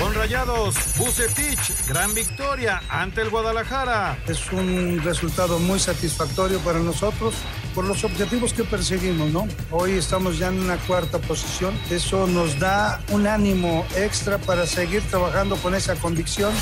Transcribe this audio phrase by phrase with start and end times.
[0.00, 4.16] Con Rayados, Bucetich, gran victoria ante el Guadalajara.
[4.26, 7.34] Es un resultado muy satisfactorio para nosotros
[7.74, 9.46] por los objetivos que perseguimos, ¿no?
[9.70, 11.78] Hoy estamos ya en una cuarta posición.
[11.90, 16.52] Eso nos da un ánimo extra para seguir trabajando con esa convicción.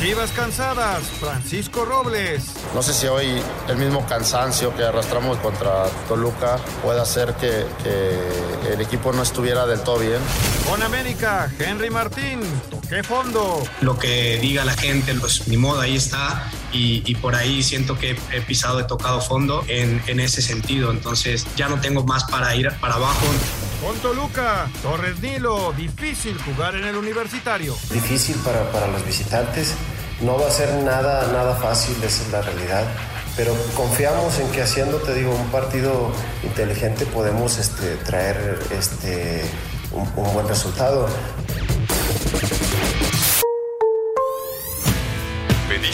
[0.00, 2.54] Chivas cansadas, Francisco Robles.
[2.74, 8.72] No sé si hoy el mismo cansancio que arrastramos contra Toluca puede hacer que, que
[8.72, 10.20] el equipo no estuviera del todo bien.
[10.68, 12.40] Con América, Henry Martín,
[12.80, 13.62] toqué fondo.
[13.80, 16.50] Lo que diga la gente, pues ni modo, ahí está.
[16.72, 20.90] Y, y por ahí siento que he pisado, he tocado fondo en, en ese sentido.
[20.90, 23.26] Entonces ya no tengo más para ir para abajo.
[23.84, 27.74] Con Toluca, Torres Nilo, difícil jugar en el universitario.
[27.90, 29.74] Difícil para, para los visitantes.
[30.20, 32.84] No va a ser nada, nada fácil, esa es la realidad.
[33.36, 39.42] Pero confiamos en que haciendo, te digo, un partido inteligente podemos este, traer este,
[39.92, 41.08] un, un buen resultado.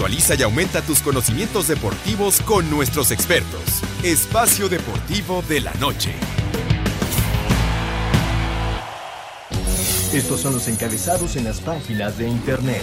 [0.00, 3.82] Actualiza y aumenta tus conocimientos deportivos con nuestros expertos.
[4.02, 6.14] Espacio Deportivo de la Noche.
[10.14, 12.82] Estos son los encabezados en las páginas de internet.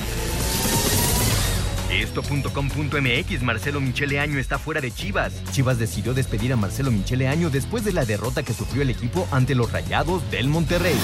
[1.89, 5.33] Esto.com.mx Marcelo Michele Año está fuera de Chivas.
[5.51, 9.27] Chivas decidió despedir a Marcelo Michele Año después de la derrota que sufrió el equipo
[9.31, 10.95] ante los Rayados del Monterrey.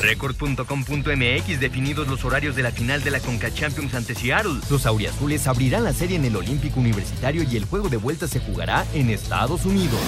[0.00, 4.60] Record.com.mx definidos los horarios de la final de la Conca Champions ante Seattle.
[4.70, 8.40] Los auriazules abrirán la serie en el Olímpico Universitario y el juego de vuelta se
[8.40, 10.00] jugará en Estados Unidos.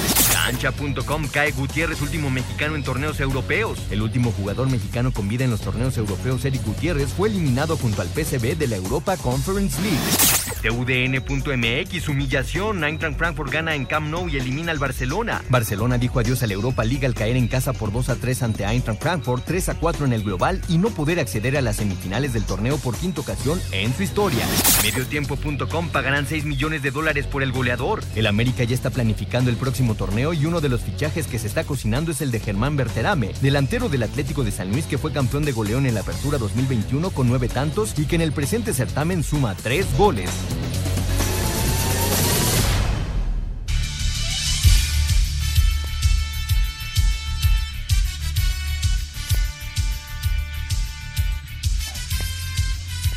[0.44, 3.78] Cancha.com cae Gutiérrez, último mexicano en torneos europeos.
[3.92, 8.02] El último jugador mexicano con vida en los torneos europeos, Eric Gutiérrez, fue eliminado junto
[8.02, 10.42] al PSV de la Europa Conference League.
[10.62, 12.84] TUDN.mx, humillación.
[12.84, 15.42] Eintracht Frankfurt gana en Camp Nou y elimina al Barcelona.
[15.48, 18.42] Barcelona dijo adiós a la Europa League al caer en casa por 2 a 3
[18.42, 21.76] ante Eintracht Frankfurt, 3 a 4 en el global y no poder acceder a las
[21.76, 24.44] semifinales del torneo por quinta ocasión en su historia.
[24.82, 28.02] Mediotiempo.com pagarán 6 millones de dólares por el goleador.
[28.14, 31.46] El América ya está planificando el próximo torneo y uno de los fichajes que se
[31.46, 35.12] está cocinando es el de Germán Berterame, delantero del Atlético de San Luis que fue
[35.12, 38.72] campeón de goleón en la apertura 2021 con nueve tantos y que en el presente
[38.72, 40.30] certamen suma tres goles.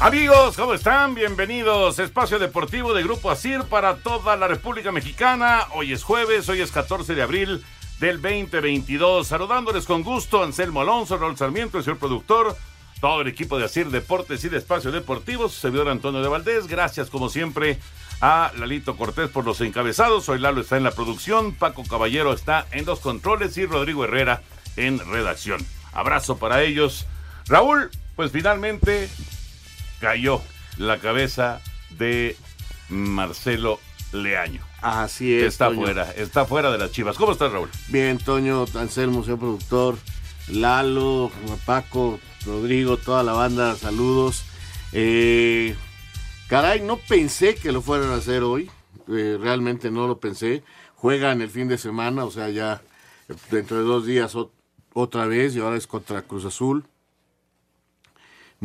[0.06, 1.16] Amigos, ¿cómo están?
[1.16, 1.98] Bienvenidos.
[1.98, 5.62] Espacio Deportivo de Grupo Asir para toda la República Mexicana.
[5.74, 7.66] Hoy es jueves, hoy es 14 de abril
[8.00, 9.28] del 2022.
[9.28, 12.56] Saludándoles con gusto Anselmo Alonso, Raúl Sarmiento, el señor productor,
[13.02, 16.68] todo el equipo de Asir Deportes y de Espacio Deportivo, su servidor Antonio de Valdés.
[16.68, 17.80] Gracias, como siempre,
[18.22, 20.30] a Lalito Cortés por los encabezados.
[20.30, 24.44] Hoy Lalo está en la producción, Paco Caballero está en los controles y Rodrigo Herrera
[24.78, 25.66] en redacción.
[25.94, 27.08] Abrazo para ellos.
[27.48, 29.10] Raúl, pues finalmente
[30.06, 30.42] cayó
[30.78, 32.38] la cabeza de
[32.90, 33.80] Marcelo
[34.14, 34.62] Leaño.
[34.82, 35.44] Así es.
[35.46, 35.82] Está Toño.
[35.82, 37.18] fuera, está fuera de las chivas.
[37.18, 37.70] ¿Cómo estás, Raúl?
[37.88, 39.98] Bien, Toño, Anselmo, señor productor,
[40.50, 41.32] Lalo,
[41.66, 44.44] Paco, Rodrigo, toda la banda, saludos.
[44.94, 45.76] Eh,
[46.48, 48.70] caray, no pensé que lo fueran a hacer hoy.
[49.08, 50.64] Eh, realmente no lo pensé.
[50.96, 52.82] Juegan el fin de semana, o sea, ya
[53.50, 54.52] dentro de dos días ot-
[54.94, 56.86] otra vez y ahora es contra Cruz Azul.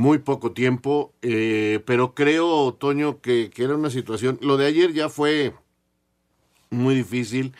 [0.01, 4.39] Muy poco tiempo, eh, pero creo, Toño, que, que era una situación.
[4.41, 5.53] Lo de ayer ya fue
[6.71, 7.53] muy difícil.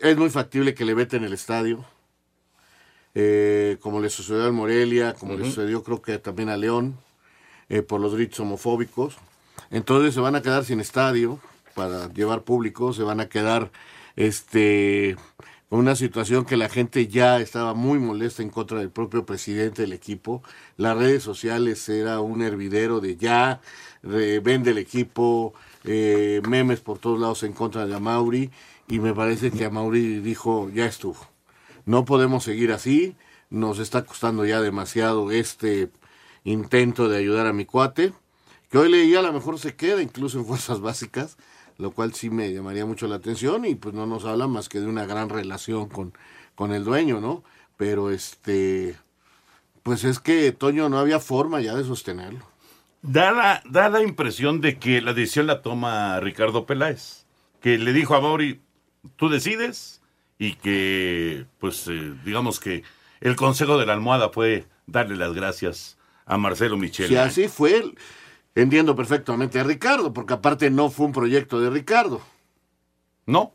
[0.00, 1.84] Es muy factible que le veten el estadio.
[3.14, 6.96] eh, como le sucedió al Morelia, como le sucedió creo que también a León,
[7.68, 9.16] eh, por los gritos homofóbicos.
[9.70, 11.38] Entonces se van a quedar sin estadio
[11.74, 13.70] para llevar público, se van a quedar
[14.16, 15.16] este
[15.70, 19.92] una situación que la gente ya estaba muy molesta en contra del propio presidente del
[19.92, 20.42] equipo.
[20.76, 23.60] Las redes sociales era un hervidero de ya,
[24.02, 25.54] vende el equipo,
[25.84, 28.50] eh, memes por todos lados en contra de Amauri
[28.88, 31.18] y me parece que Amauri dijo, ya estuvo.
[31.84, 33.16] No podemos seguir así,
[33.50, 35.90] nos está costando ya demasiado este
[36.44, 38.12] intento de ayudar a mi cuate,
[38.70, 41.36] que hoy leía a lo mejor se queda incluso en fuerzas básicas,
[41.78, 44.80] lo cual sí me llamaría mucho la atención y pues no nos habla más que
[44.80, 46.12] de una gran relación con,
[46.54, 47.44] con el dueño, ¿no?
[47.76, 48.96] Pero este,
[49.82, 52.44] pues es que Toño no había forma ya de sostenerlo.
[53.02, 57.26] Da la, da la impresión de que la decisión la toma Ricardo Peláez,
[57.60, 58.60] que le dijo a Mauri,
[59.16, 59.98] tú decides,
[60.38, 62.84] y que, pues, eh, digamos que
[63.20, 67.08] el consejo de la almohada fue darle las gracias a Marcelo Michel.
[67.08, 67.92] Si así fue,
[68.62, 72.20] entiendo perfectamente a Ricardo, porque aparte no fue un proyecto de Ricardo.
[73.26, 73.52] No,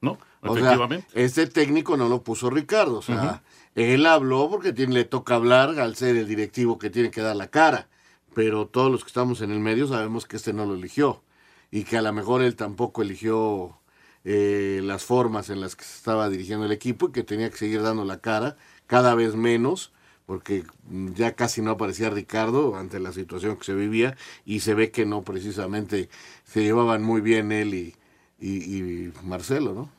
[0.00, 1.06] no, O sea, efectivamente.
[1.14, 3.42] este técnico no lo puso Ricardo, o sea,
[3.74, 7.36] él habló porque tiene, le toca hablar al ser el directivo que tiene que dar
[7.36, 7.88] la cara,
[8.34, 11.22] pero todos los que estamos en el medio sabemos que este no lo eligió
[11.70, 13.78] y que a lo mejor él tampoco eligió
[14.24, 17.56] eh, las formas en las que se estaba dirigiendo el equipo y que tenía que
[17.56, 18.56] seguir dando la cara
[18.86, 19.92] cada vez menos
[20.30, 24.74] porque mm, ya casi no aparecía Ricardo ante la situación que se vivía y se
[24.74, 26.08] ve que no precisamente
[26.44, 27.96] se llevaban muy bien él y,
[28.38, 29.90] y- y Marcelo, ¿no?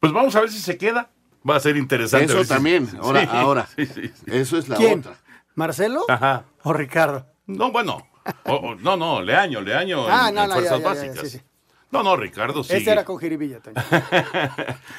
[0.00, 1.10] Pues vamos a ver si se queda.
[1.48, 2.24] Va a ser interesante.
[2.32, 3.68] Eso si- también, ahora, Sí, ahora.
[3.76, 4.24] sí, sí, sí.
[4.26, 4.98] Eso es la ¿Quién?
[4.98, 5.16] otra.
[5.54, 6.44] ¿Marcelo Ajá.
[6.64, 7.24] o Ricardo?
[7.46, 8.08] No, bueno.
[8.44, 11.00] O- o- no, no, Leaño, Leaño Ah, en, no, en no, fuerzas ya, ya, ya,
[11.12, 11.30] básicas.
[11.30, 11.44] sí, sí.
[11.90, 12.74] No, no, Ricardo sí.
[12.76, 13.84] Ese era con Jiribilla también.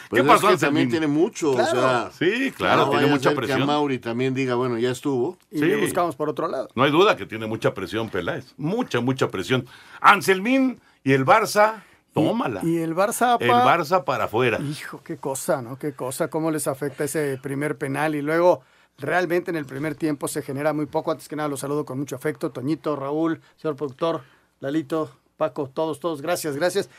[0.09, 0.59] Pues ¿Qué pasó, es que Anselmín?
[0.59, 1.77] también tiene mucho, Claro.
[1.79, 2.11] o sea.
[2.17, 3.61] Sí, claro, no tiene vaya a mucha ser Que presión.
[3.61, 5.37] a Mauri también diga, bueno, ya estuvo.
[5.51, 5.65] Y Sí.
[5.65, 6.67] le buscamos por otro lado.
[6.75, 8.53] No hay duda que tiene mucha presión Peláez.
[8.57, 9.65] Mucha, mucha presión.
[10.01, 11.83] Anselmín y el Barça,
[12.13, 12.61] tómala.
[12.63, 14.59] Y el Barça, el pa- Barça para afuera.
[14.59, 15.77] Hijo, qué cosa, ¿no?
[15.77, 18.15] Qué cosa, cómo les afecta ese primer penal.
[18.15, 18.61] Y luego,
[18.97, 21.11] realmente en el primer tiempo se genera muy poco.
[21.11, 22.49] Antes que nada, los saludo con mucho afecto.
[22.51, 24.23] Toñito, Raúl, señor productor,
[24.59, 26.89] Lalito, Paco, todos, todos, gracias, gracias.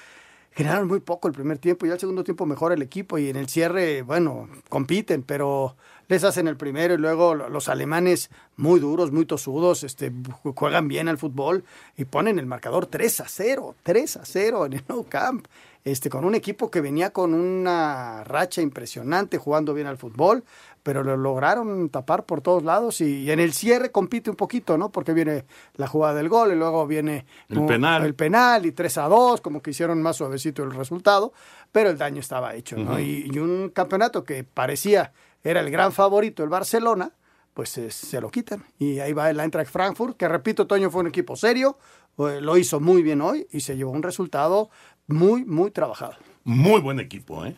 [0.52, 3.36] Generaron muy poco el primer tiempo y al segundo tiempo mejora el equipo y en
[3.36, 5.76] el cierre, bueno, compiten, pero
[6.08, 10.54] les hacen el primero y luego lo- los alemanes muy duros, muy tosudos, este, ju-
[10.56, 11.64] juegan bien al fútbol
[11.98, 15.46] y ponen el marcador 3 a 0, 3 a 0 en el Nou Camp,
[15.84, 20.44] este, con un equipo que venía con una racha impresionante jugando bien al fútbol,
[20.82, 24.78] pero lo lograron tapar por todos lados y, y en el cierre compite un poquito,
[24.78, 24.90] ¿no?
[24.90, 25.44] Porque viene
[25.74, 28.04] la jugada del gol y luego viene El penal.
[28.04, 31.32] el penal y 3 a 2, como que hicieron más suavecito el resultado,
[31.72, 32.98] pero el daño estaba hecho, ¿no?
[32.98, 35.12] Y, y un campeonato que parecía
[35.42, 37.12] era el gran favorito, el Barcelona,
[37.54, 38.64] pues eh, se lo quitan.
[38.78, 41.78] Y ahí va el Eintracht Frankfurt, que repito, Toño fue un equipo serio,
[42.18, 44.70] eh, lo hizo muy bien hoy y se llevó un resultado
[45.06, 46.14] muy, muy trabajado.
[46.44, 47.56] Muy buen equipo, ¿eh?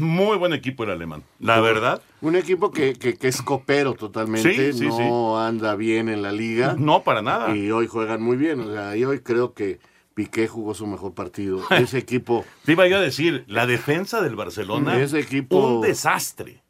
[0.00, 1.22] Muy buen equipo el alemán.
[1.38, 2.02] La verdad.
[2.20, 6.32] Un equipo que, que, que es copero totalmente, Sí, sí, no anda bien en la
[6.32, 6.74] liga.
[6.76, 7.54] No, para nada.
[7.56, 9.78] Y hoy juegan muy bien, o sea, y hoy creo que
[10.14, 11.62] Piqué jugó su mejor partido.
[11.70, 15.00] Ese equipo, Te iba yo a decir, la defensa del Barcelona.
[15.00, 16.64] Ese equipo- Un desastre.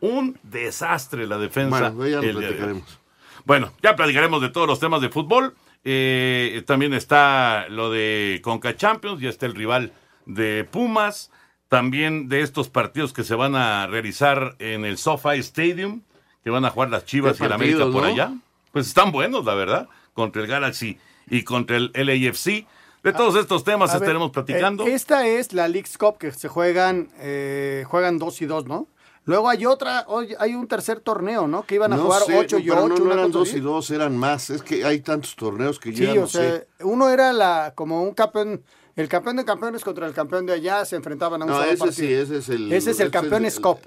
[0.00, 1.90] Un desastre la defensa.
[1.90, 2.42] bueno, ya lo el día de hoy.
[2.42, 2.98] platicaremos.
[3.44, 5.54] Bueno, ya platicaremos de todos los temas de fútbol.
[5.84, 9.92] Eh, también está lo de Conca Champions, ya está el rival
[10.26, 11.30] de Pumas.
[11.68, 16.02] También de estos partidos que se van a realizar en el SoFi Stadium,
[16.42, 18.08] que van a jugar las Chivas y el América por ¿no?
[18.08, 18.32] allá.
[18.72, 20.98] Pues están buenos, la verdad, contra el Galaxy
[21.28, 22.66] y contra el LAFC.
[23.02, 24.86] De todos estos temas ver, estaremos platicando.
[24.86, 28.88] eh, esta es la League's Cup que se juegan, eh, juegan dos y dos, ¿no?
[29.26, 30.06] Luego hay otra,
[30.38, 31.62] hay un tercer torneo, ¿no?
[31.64, 32.88] Que iban a no jugar sé, ocho y pero ocho.
[32.98, 33.58] no, no eran cosa dos así.
[33.58, 34.50] y dos, eran más.
[34.50, 36.66] Es que hay tantos torneos que Sí, ya no o sea, sé.
[36.80, 38.62] uno era la como un campeón,
[38.96, 41.68] el campeón de campeones contra el campeón de allá se enfrentaban a un No, solo
[41.70, 41.94] ese partido.
[42.08, 43.78] sí, ese es el- Ese es el ese campeón es el- Cup.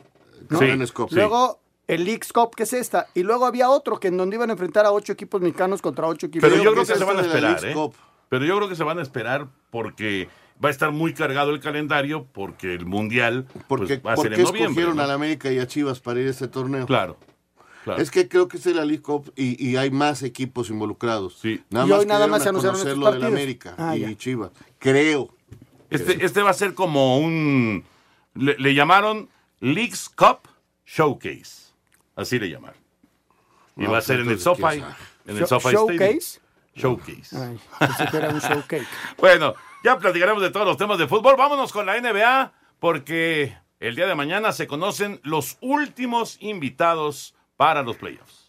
[0.49, 0.59] ¿no?
[0.59, 1.15] Sí.
[1.15, 4.49] Luego el League's Cup, que es esta, y luego había otro que en donde iban
[4.49, 6.47] a enfrentar a ocho equipos mexicanos contra ocho equipos.
[6.49, 7.75] Pero yo creo que que se van a esperar, ¿eh?
[8.29, 10.29] Pero yo creo que se van a esperar porque
[10.63, 14.23] va a estar muy cargado el calendario, porque el Mundial Porque, pues, va a ¿Por
[14.25, 14.63] ser en noviembre.
[14.63, 15.03] escogieron ¿no?
[15.03, 16.85] a la América y a Chivas para ir a este torneo?
[16.85, 17.17] Claro,
[17.83, 18.01] claro.
[18.01, 21.39] Es que creo que es la League Cup y, y hay más equipos involucrados.
[21.69, 23.33] Nada Y más hoy nada que más se anunciaron estos lo de la partidos.
[23.33, 24.15] América Ah, y ya.
[24.17, 24.51] Chivas.
[24.79, 25.35] Creo.
[25.89, 27.83] Este, este va a ser como un...
[28.35, 29.29] Le, le llamaron
[29.59, 30.47] Leagues Cup
[30.85, 31.71] Showcase.
[32.15, 32.79] Así le llamaron.
[33.77, 34.83] Y No, va a pues ser en el SoFi.
[35.27, 36.19] En el SoFi Stadium.
[36.75, 37.37] ¿Showcase?
[37.37, 37.59] Ay,
[38.13, 38.87] era un showcase.
[39.17, 39.53] Bueno,
[39.83, 41.35] ya platicaremos de todos los temas de fútbol.
[41.37, 47.83] Vámonos con la NBA porque el día de mañana se conocen los últimos invitados para
[47.83, 48.42] los playoffs.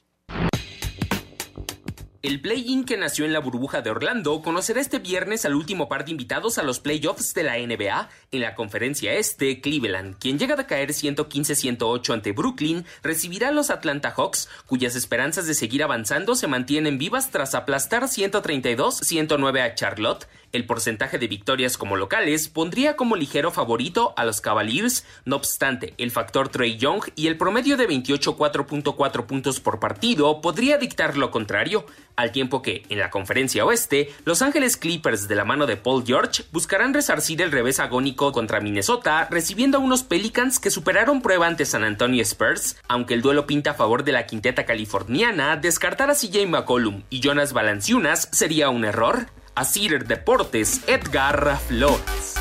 [2.25, 6.07] El play-in que nació en la burbuja de Orlando conocerá este viernes al último par
[6.07, 8.09] de invitados a los playoffs de la NBA.
[8.33, 13.69] En la conferencia este, Cleveland, quien llega a caer 115-108 ante Brooklyn, recibirá a los
[13.69, 20.27] Atlanta Hawks, cuyas esperanzas de seguir avanzando se mantienen vivas tras aplastar 132-109 a Charlotte.
[20.55, 25.95] El porcentaje de victorias como locales pondría como ligero favorito a los Cavaliers, no obstante,
[25.99, 31.33] el factor Trey Young y el promedio de 28.4.4 puntos por partido podría dictar lo
[31.33, 35.77] contrario, al tiempo que, en la conferencia oeste, Los Ángeles Clippers de la mano de
[35.77, 41.21] Paul George buscarán resarcir el revés agónico contra Minnesota, recibiendo a unos Pelicans que superaron
[41.21, 45.57] prueba ante San Antonio Spurs, aunque el duelo pinta a favor de la quinteta californiana,
[45.57, 49.27] descartar a CJ McCollum y Jonas Valanciunas sería un error.
[49.55, 52.35] Asir Deportes, Edgar Flores.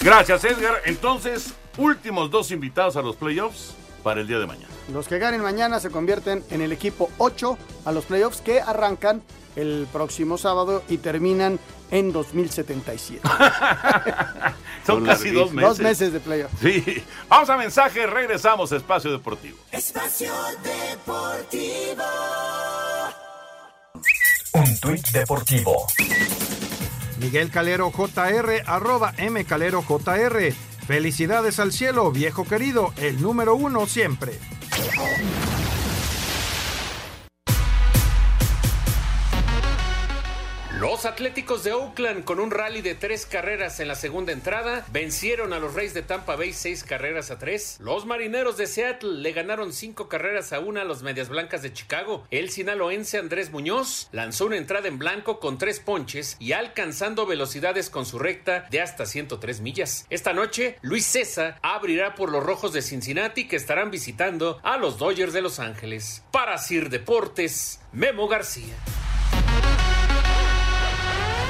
[0.00, 0.82] Gracias, Edgar.
[0.86, 4.68] Entonces, últimos dos invitados a los playoffs para el día de mañana.
[4.92, 9.22] Los que ganen mañana se convierten en el equipo 8 a los playoffs que arrancan
[9.56, 11.58] el próximo sábado y terminan
[11.90, 13.22] en 2077.
[14.86, 15.68] Son casi dos meses.
[15.68, 16.58] Dos meses de playoffs.
[16.60, 17.02] Sí.
[17.28, 19.56] Vamos a mensaje, regresamos a Espacio Deportivo.
[19.70, 20.32] Espacio
[20.62, 22.02] Deportivo.
[24.54, 25.86] Un tuit deportivo.
[27.18, 30.52] Miguel Calero JR, arroba M Calero JR.
[30.86, 34.38] Felicidades al cielo, viejo querido, el número uno siempre.
[41.04, 45.52] Los Atléticos de Oakland, con un rally de tres carreras en la segunda entrada, vencieron
[45.52, 47.76] a los Reyes de Tampa Bay seis carreras a tres.
[47.78, 51.74] Los Marineros de Seattle le ganaron cinco carreras a una a los Medias Blancas de
[51.74, 52.26] Chicago.
[52.30, 57.90] El sinaloense Andrés Muñoz lanzó una entrada en blanco con tres ponches y alcanzando velocidades
[57.90, 60.06] con su recta de hasta 103 millas.
[60.08, 64.96] Esta noche, Luis César abrirá por los Rojos de Cincinnati que estarán visitando a los
[64.96, 66.22] Dodgers de Los Ángeles.
[66.30, 68.72] Para Sir Deportes, Memo García.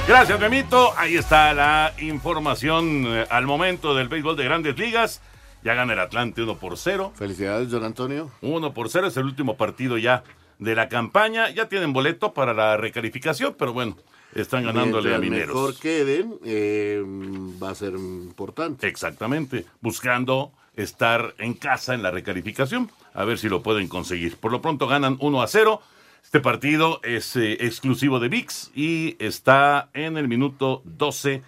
[0.06, 0.92] Gracias, Memito.
[0.98, 5.22] Ahí está la información eh, al momento del béisbol de grandes ligas.
[5.62, 7.12] Ya gana el Atlante 1 por 0.
[7.14, 8.30] Felicidades, don Antonio.
[8.42, 10.22] 1 por 0 es el último partido ya
[10.58, 11.48] de la campaña.
[11.50, 13.96] Ya tienen boleto para la recalificación, pero bueno,
[14.34, 15.56] están ganándole a Mientras Mineros.
[15.56, 17.02] mejor queden, eh,
[17.62, 18.86] va a ser importante.
[18.86, 24.36] Exactamente, buscando estar en casa en la recalificación, a ver si lo pueden conseguir.
[24.36, 25.80] Por lo pronto ganan 1 a 0.
[26.24, 31.42] Este partido es eh, exclusivo de VIX y está en el minuto 12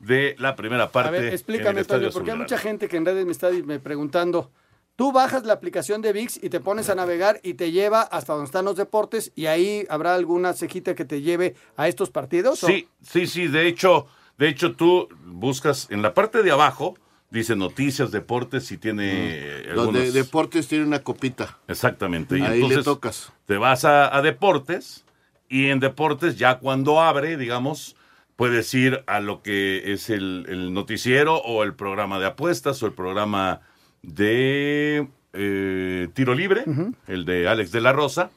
[0.00, 1.08] de la primera parte.
[1.08, 4.50] A ver, explícame, Antonio, porque hay mucha gente que en redes me está me preguntando.
[4.96, 8.32] Tú bajas la aplicación de VIX y te pones a navegar y te lleva hasta
[8.32, 12.64] donde están los deportes y ahí habrá alguna cejita que te lleve a estos partidos.
[12.64, 12.66] ¿o?
[12.66, 13.46] Sí, sí, sí.
[13.46, 14.06] De hecho,
[14.38, 16.94] de hecho tú buscas en la parte de abajo
[17.34, 21.58] dice noticias, deportes y tiene Donde algunos- deportes tiene una copita.
[21.68, 22.38] Exactamente.
[22.38, 23.32] Y Ahí le entonces tocas.
[23.46, 25.04] Te vas a, a deportes
[25.48, 27.96] y en deportes ya cuando abre, digamos,
[28.36, 32.86] puedes ir a lo que es el, el noticiero o el programa de apuestas o
[32.86, 33.60] el programa
[34.02, 36.64] de eh, tiro libre,
[37.08, 38.30] el de Alex de la Rosa,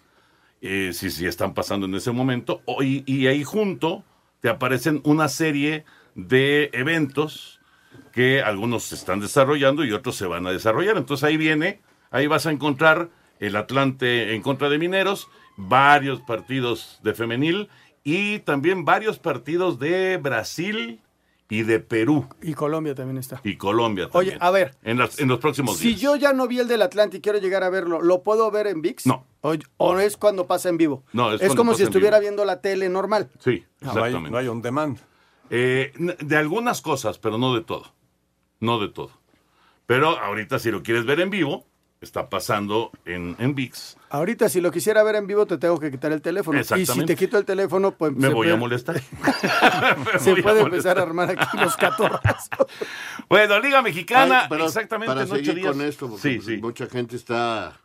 [0.61, 4.03] eh, si, si están pasando en ese momento, o- y, y ahí junto
[4.41, 5.85] te aparecen una serie
[6.15, 7.56] de eventos
[8.13, 10.97] que algunos se están desarrollando y otros se van a desarrollar.
[10.97, 16.99] Entonces ahí viene, ahí vas a encontrar el Atlante en contra de Mineros, varios partidos
[17.03, 17.69] de femenil
[18.03, 21.01] y también varios partidos de Brasil
[21.49, 23.39] y de Perú Y Colombia también está.
[23.43, 24.09] y Colombia.
[24.11, 24.75] Oye, también, a ver.
[24.83, 26.01] En, las- en los próximos Si días.
[26.01, 28.67] yo ya no vi el del Atlante y quiero llegar a verlo, ¿lo puedo ver
[28.67, 29.05] en VIX?
[29.07, 29.25] No.
[29.41, 31.03] ¿O, o es cuando pasa en vivo?
[31.13, 32.27] No, es es como pasa si en estuviera vivo.
[32.29, 33.29] viendo la tele normal.
[33.39, 34.31] Sí, No, no hay- exactamente.
[34.31, 34.97] no hay on demand.
[35.49, 37.93] De algunas cosas, pero no de todo.
[38.59, 39.11] No de todo.
[39.85, 41.65] Pero ahorita si lo quieres ver en vivo,
[42.01, 43.97] está pasando en, en VIX.
[44.09, 46.59] Ahorita, si lo quisiera ver en vivo, te tengo que quitar el teléfono.
[46.59, 48.99] Y si te quito el teléfono, pues Me voy a molestar.
[50.19, 50.65] se a puede molestar.
[50.65, 52.49] empezar a armar aquí los catorrazos.
[53.29, 55.71] Bueno, Liga Mexicana, Ay, pero exactamente para en ocho seguir días.
[55.73, 56.57] con esto, porque Sí, pues, sí.
[56.61, 57.77] mucha gente está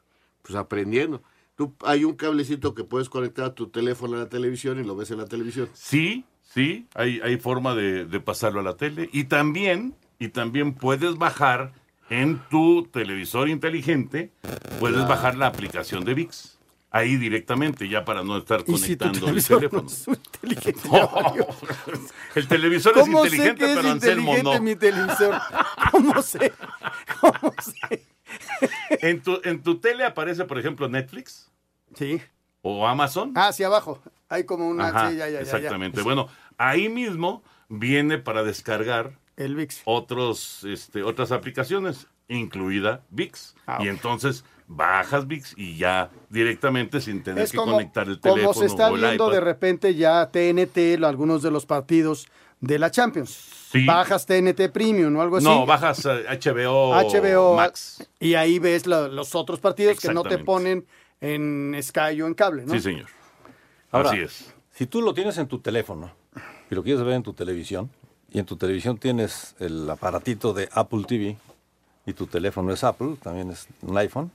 [0.43, 1.21] pues aprendiendo.
[1.57, 4.95] Tú, hay un cablecito que puedes conectar a tu teléfono a la televisión y lo
[4.95, 5.69] ves en la televisión.
[5.75, 9.09] Sí, sí, hay, hay forma de, de pasarlo a la tele.
[9.13, 11.73] Y también, y también puedes bajar
[12.11, 14.33] en tu televisor inteligente,
[14.79, 15.09] puedes Claro.
[15.11, 16.59] bajar la aplicación de VIX.
[16.95, 19.83] Ahí directamente, ya para no estar Y si conectando el televisor teléfono.
[19.85, 21.47] no es inteligente, valió.
[22.35, 24.63] el televisor es ¿Cómo sé inteligente, es pero Anselmo inteligente no.
[24.63, 25.41] mi televisor?
[25.91, 26.53] ¿Cómo sé?
[27.19, 28.05] ¿Cómo sé?
[29.01, 31.51] En tu, en tu tele aparece, por ejemplo, Netflix.
[31.95, 32.21] Sí.
[32.61, 33.33] O Amazon.
[33.37, 34.03] Ah, hacia abajo.
[34.29, 34.89] Hay como una...
[34.89, 35.57] Ajá, sí, ya, ya, ya, ya.
[35.57, 36.03] exactamente.
[36.03, 36.29] Bueno,
[36.71, 39.83] ahí mismo viene para descargar El VIX.
[39.85, 43.55] otros, este, otras aplicaciones, incluida VIX.
[43.67, 48.21] Ah, y entonces bajas VIX y ya directamente sin tener Es que como, conectar el
[48.21, 49.35] teléfono como se está o el viendo iPad.
[49.35, 52.29] de repente ya TNT, lo- algunos de los partidos
[52.61, 53.49] de la Champions.
[53.87, 55.47] Bajas TNT Premium o algo así.
[55.47, 58.07] No, bajas eh, HBO, HBO Max.
[58.21, 60.87] y ahí ves la- los otros partidos que no te ponen
[61.21, 62.75] en Sky o en cable, ¿no?
[62.75, 63.07] Sí, señor.
[63.91, 64.55] Ahora, Así es.
[64.73, 66.13] Si tú lo tienes en tu teléfono
[66.73, 67.91] y lo quieres ver en tu televisión,
[68.31, 71.37] y en tu televisión tienes el aparatito de Apple TV,
[72.07, 74.31] y tu teléfono es Apple, también es un iPhone,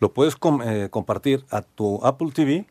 [0.00, 2.66] lo puedes eh, compartir a tu Apple TV,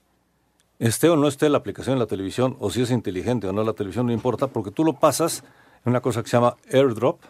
[0.77, 3.63] esté o no esté la aplicación en la televisión, o si es inteligente o no
[3.63, 5.45] la televisión, no importa, porque tú lo pasas
[5.85, 7.21] en una cosa que se llama AirDrop,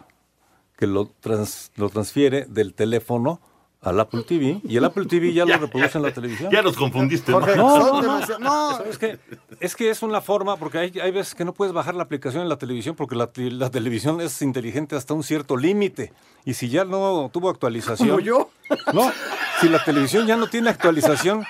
[0.76, 3.40] que lo, trans- lo transfiere del teléfono
[3.82, 6.50] al Apple TV, y el Apple TV ya, Ya, lo reproduce en la televisión.
[6.52, 7.32] Ya nos confundiste.
[7.32, 8.00] Jorge, ¿no?
[8.00, 8.76] no, no, no.
[8.76, 9.18] ¿Sabes qué?
[9.60, 12.42] Es que es una forma, porque hay, hay veces que no puedes bajar la aplicación
[12.42, 13.26] en la televisión porque la
[13.70, 16.12] televisión es inteligente hasta un cierto límite.
[16.44, 18.08] Y si ya no tuvo actualización.
[18.08, 18.50] ¿Como yo?
[18.94, 19.12] No,
[19.60, 21.44] si la televisión ya no tiene actualización,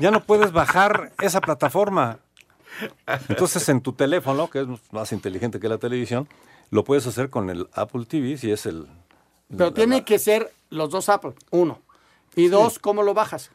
[0.00, 2.18] ya no puedes bajar esa plataforma.
[3.28, 6.28] Entonces en tu teléfono, que es más inteligente que la televisión,
[6.70, 8.88] lo puedes hacer con el Apple TV, si es el...
[9.56, 11.80] Pero tiene que ser los dos Apple, uno.
[12.34, 13.50] Y dos, ¿cómo lo bajas?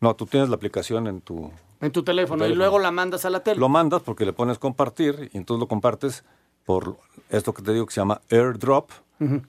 [0.00, 3.30] No, tú tienes la aplicación en tu, En tu teléfono, y luego la mandas a
[3.30, 3.58] la tele.
[3.60, 6.24] Lo mandas porque le pones compartir y entonces lo compartes
[6.64, 6.96] por
[7.30, 8.90] esto que te digo que se llama AirDrop,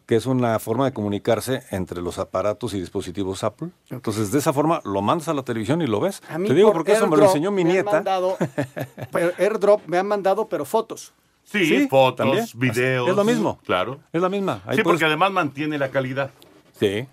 [0.08, 3.70] que es una forma de comunicarse entre los aparatos y dispositivos Apple.
[3.92, 6.24] Entonces, de esa forma lo mandas a la televisión y lo ves.
[6.30, 7.92] A mí Te digo por porque eso me lo AirDrop enseñó mi me han nieta.
[7.92, 8.36] mandado-
[9.12, 11.14] pero AirDrop me han mandado, pero fotos.
[11.44, 12.46] Sí, fotos, también.
[12.56, 13.10] videos.
[13.10, 13.60] Es lo mismo.
[13.66, 14.00] Claro.
[14.12, 14.62] Es la misma.
[14.66, 16.32] Ahí sí, puedes- porque además mantiene la calidad.
[16.80, 17.08] Sí.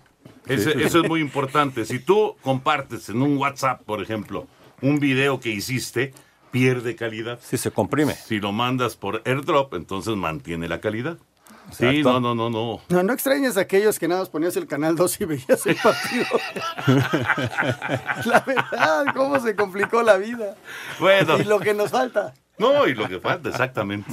[0.47, 0.83] Ese- Sí, sí.
[0.83, 1.85] Eso es muy importante.
[1.85, 4.47] Si tú compartes en un WhatsApp, por ejemplo,
[4.81, 6.13] un video que hiciste,
[6.51, 7.39] pierde calidad.
[7.41, 8.13] Sí, se comprime.
[8.15, 11.17] Si lo mandas por airdrop, entonces mantiene la calidad.
[11.69, 12.79] Sí, no, no, no, no.
[12.87, 15.75] No, no extrañas a aquellos que nada más ponías el canal 2 y veías el
[15.75, 16.25] partido.
[18.25, 20.55] la verdad, cómo se complicó la vida.
[20.99, 21.37] Bueno.
[21.37, 22.33] Y lo que nos falta.
[22.57, 24.11] No, y lo que falta, exactamente.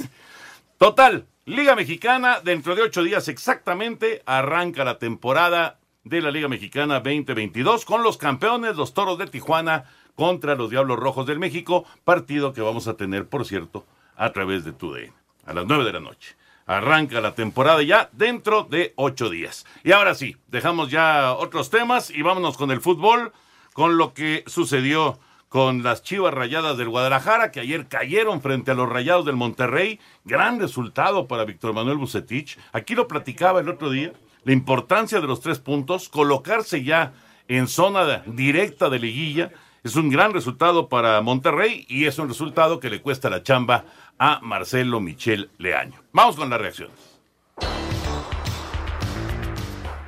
[0.77, 7.01] Total, Liga Mexicana, dentro de ocho días exactamente, arranca la temporada de la Liga Mexicana
[7.01, 9.83] 2022 con los campeones, los Toros de Tijuana,
[10.15, 13.85] contra los Diablos Rojos del México, partido que vamos a tener, por cierto,
[14.15, 15.13] a través de TUDN,
[15.45, 16.35] a las nueve de la noche.
[16.65, 19.67] Arranca la temporada ya dentro de ocho días.
[19.83, 23.33] Y ahora sí, dejamos ya otros temas y vámonos con el fútbol,
[23.73, 28.73] con lo que sucedió con las Chivas Rayadas del Guadalajara, que ayer cayeron frente a
[28.73, 29.99] los Rayados del Monterrey.
[30.23, 32.57] Gran resultado para Víctor Manuel Bucetich.
[32.73, 37.13] Aquí lo platicaba el otro día, la importancia de los tres puntos, colocarse ya
[37.47, 39.51] en zona directa de liguilla.
[39.83, 43.85] Es un gran resultado para Monterrey y es un resultado que le cuesta la chamba
[44.17, 46.01] a Marcelo Michel Leaño.
[46.11, 46.95] Vamos con las reacciones.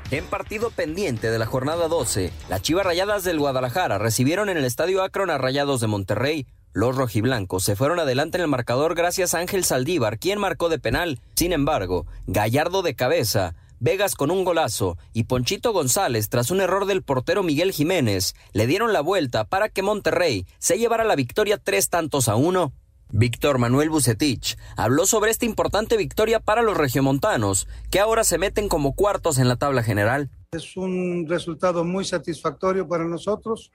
[0.10, 4.64] En partido pendiente de la jornada 12, las Chivas Rayadas del Guadalajara recibieron en el
[4.64, 6.48] Estadio Akron a Rayados de Monterrey.
[6.72, 10.80] Los rojiblancos se fueron adelante en el marcador gracias a Ángel Saldívar, quien marcó de
[10.80, 11.20] penal.
[11.36, 16.86] Sin embargo, Gallardo de cabeza, Vegas con un golazo y Ponchito González, tras un error
[16.86, 21.58] del portero Miguel Jiménez, le dieron la vuelta para que Monterrey se llevara la victoria
[21.58, 22.72] tres tantos a uno.
[23.10, 28.68] Víctor Manuel Bucetich habló sobre esta importante victoria para los regiomontanos, que ahora se meten
[28.70, 30.30] como cuartos en la tabla general.
[30.52, 33.72] Es un resultado muy satisfactorio para nosotros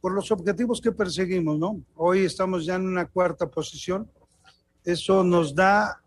[0.00, 1.80] por los objetivos que perseguimos, ¿no?
[1.96, 4.10] Hoy estamos ya en una cuarta posición.
[4.84, 6.02] Eso nos da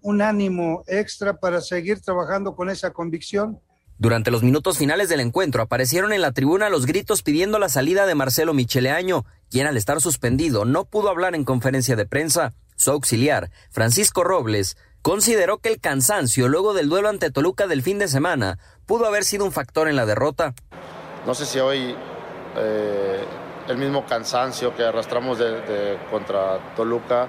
[0.00, 3.60] un ánimo extra para seguir trabajando con esa convicción.
[4.00, 8.06] Durante los minutos finales del encuentro aparecieron en la tribuna los gritos pidiendo la salida
[8.06, 12.54] de Marcelo Micheleaño, quien al estar suspendido no pudo hablar en conferencia de prensa.
[12.76, 17.98] Su auxiliar, Francisco Robles, consideró que el cansancio luego del duelo ante Toluca del fin
[17.98, 20.54] de semana pudo haber sido un factor en la derrota.
[21.26, 21.94] No sé si hoy
[22.56, 23.24] eh,
[23.68, 25.38] el mismo cansancio que arrastramos
[26.10, 27.28] contra Toluca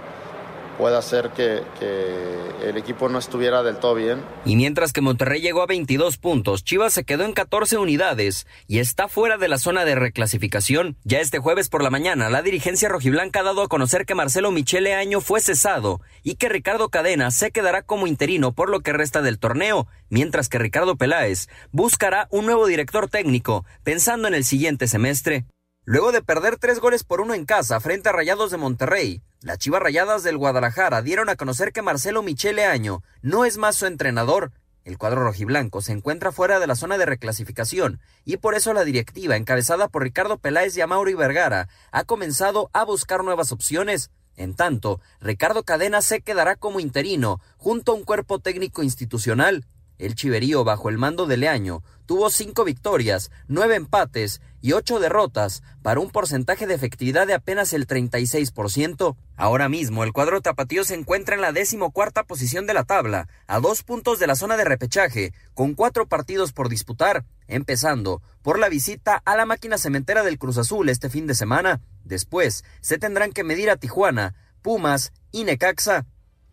[0.79, 4.23] puede hacer que, que el equipo no estuviera del todo bien.
[4.45, 8.79] Y mientras que Monterrey llegó a 22 puntos, Chivas se quedó en 14 unidades y
[8.79, 10.95] está fuera de la zona de reclasificación.
[11.03, 14.51] Ya este jueves por la mañana, la dirigencia rojiblanca ha dado a conocer que Marcelo
[14.51, 18.93] Michele Año fue cesado y que Ricardo Cadena se quedará como interino por lo que
[18.93, 24.45] resta del torneo, mientras que Ricardo Peláez buscará un nuevo director técnico, pensando en el
[24.45, 25.43] siguiente semestre.
[25.89, 29.58] Luego de perder tres goles por uno en casa frente a Rayados de Monterrey, las
[29.58, 33.88] Chivas Rayadas del Guadalajara dieron a conocer que Marcelo Michele Año no es más su
[33.88, 34.52] entrenador.
[34.84, 38.84] El cuadro rojiblanco se encuentra fuera de la zona de reclasificación y por eso la
[38.84, 44.12] directiva, encabezada por Ricardo Peláez y Amauri Vergara, ha comenzado a buscar nuevas opciones.
[44.36, 49.65] En tanto, Ricardo Cadena se quedará como interino junto a un cuerpo técnico institucional.
[49.97, 55.63] El Chiverío, bajo el mando de Leaño, tuvo cinco victorias, nueve empates y ocho derrotas,
[55.82, 59.15] para un porcentaje de efectividad de apenas el 36%.
[59.36, 63.60] Ahora mismo, el cuadro tapatío se encuentra en la decimocuarta posición de la tabla, a
[63.60, 68.69] dos puntos de la zona de repechaje, con cuatro partidos por disputar, empezando por la
[68.69, 71.82] visita a la máquina cementera del Cruz Azul este fin de semana.
[72.04, 76.06] Después, se tendrán que medir a Tijuana, Pumas y Necaxa.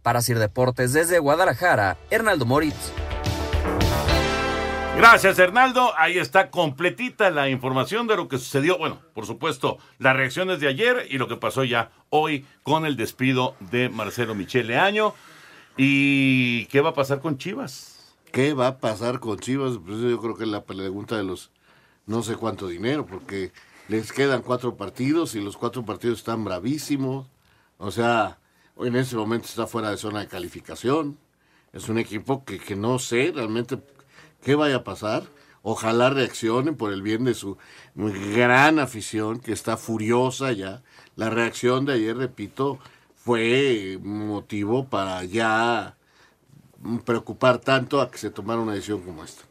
[0.03, 2.93] Para Sir Deportes desde Guadalajara, Hernaldo Moritz.
[4.97, 5.93] Gracias, Hernaldo.
[5.99, 8.79] Ahí está completita la información de lo que sucedió.
[8.79, 12.97] Bueno, por supuesto, las reacciones de ayer y lo que pasó ya hoy con el
[12.97, 15.13] despido de Marcelo Michele Año.
[15.77, 18.17] ¿Y qué va a pasar con Chivas?
[18.33, 19.79] ¿Qué va a pasar con Chivas?
[19.85, 21.51] Pues yo creo que es la pregunta de los
[22.07, 23.53] no sé cuánto dinero, porque
[23.89, 27.27] les quedan cuatro partidos y los cuatro partidos están bravísimos.
[27.77, 28.39] O sea,
[28.81, 31.19] en ese momento está fuera de zona de calificación.
[31.75, 33.79] Es un equipo que, que no sé realmente
[34.43, 35.25] qué vaya a pasar.
[35.63, 37.59] Ojalá reaccionen por el bien de su
[37.97, 40.83] gran afición que está furiosa ya.
[41.17, 42.79] La reacción de ayer, repito,
[43.17, 45.97] fue motivo para ya
[47.05, 49.43] preocupar tanto a que se tomara una decisión como esta.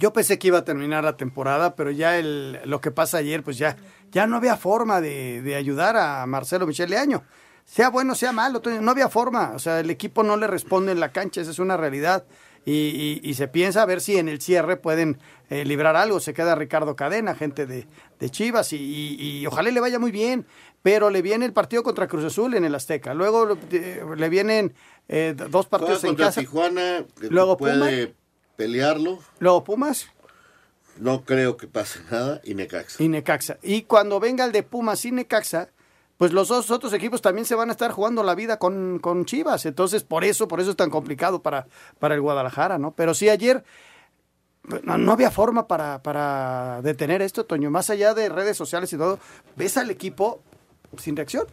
[0.00, 3.42] Yo pensé que iba a terminar la temporada, pero ya el, lo que pasa ayer,
[3.42, 3.76] pues ya,
[4.10, 7.22] ya no había forma de, de ayudar a Marcelo Michel Leaño.
[7.64, 9.52] Sea bueno, sea malo, no había forma.
[9.54, 12.24] O sea, el equipo no le responde en la cancha, esa es una realidad.
[12.66, 15.18] Y, y, y se piensa a ver si en el cierre pueden
[15.50, 16.18] eh, librar algo.
[16.20, 17.86] Se queda Ricardo Cadena, gente de,
[18.18, 20.46] de Chivas, y, ojalá le vaya muy bien.
[20.82, 23.14] Pero le viene el partido contra Cruz Azul en el Azteca.
[23.14, 24.74] Luego eh, le vienen
[25.08, 26.40] eh, dos partidos Juega en contra casa.
[26.40, 28.14] Tijuana, Luego puede
[28.56, 29.18] pelearlo.
[29.38, 30.08] Luego Pumas.
[30.98, 32.40] No creo que pase nada.
[32.44, 33.02] Y Necaxa.
[33.02, 33.58] y Necaxa.
[33.62, 35.70] Y cuando venga el de Pumas y Necaxa,
[36.16, 39.24] pues los dos otros equipos también se van a estar jugando la vida con, con
[39.24, 39.66] Chivas.
[39.66, 41.66] Entonces, por eso, por eso es tan complicado para,
[41.98, 42.92] para el Guadalajara, ¿no?
[42.92, 43.64] Pero sí, ayer
[44.84, 47.70] no, no había forma para, para detener esto, Toño.
[47.70, 49.18] Más allá de redes sociales y todo,
[49.56, 50.40] ves al equipo
[50.96, 51.46] sin reacción.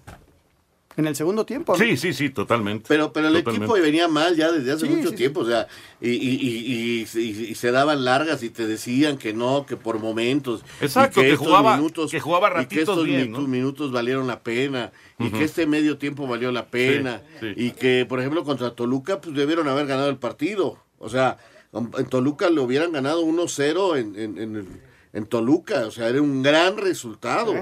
[0.97, 1.79] En el segundo tiempo, ¿no?
[1.79, 2.85] Sí, sí, sí, totalmente.
[2.87, 3.65] Pero, pero el Totalmente.
[3.65, 5.67] equipo venía mal ya desde hace Sí, mucho sí, tiempo, o sea,
[6.01, 9.77] y, y, y, y- y- y se daban largas y te decían que no, que
[9.77, 10.63] por momentos.
[10.81, 13.39] Exacto, y que estos jugaba- que jugaba y que ratitos estos bien, ¿no?
[13.47, 17.65] minutos valieron la pena, y que este medio tiempo valió la pena, Sí, sí.
[17.67, 20.77] y que, por ejemplo, contra Toluca, pues debieron haber ganado el partido.
[20.99, 21.37] O sea,
[21.73, 24.81] en Toluca le hubieran ganado 1-0 en, en, en,
[25.13, 27.53] en Toluca, o sea, era un gran resultado.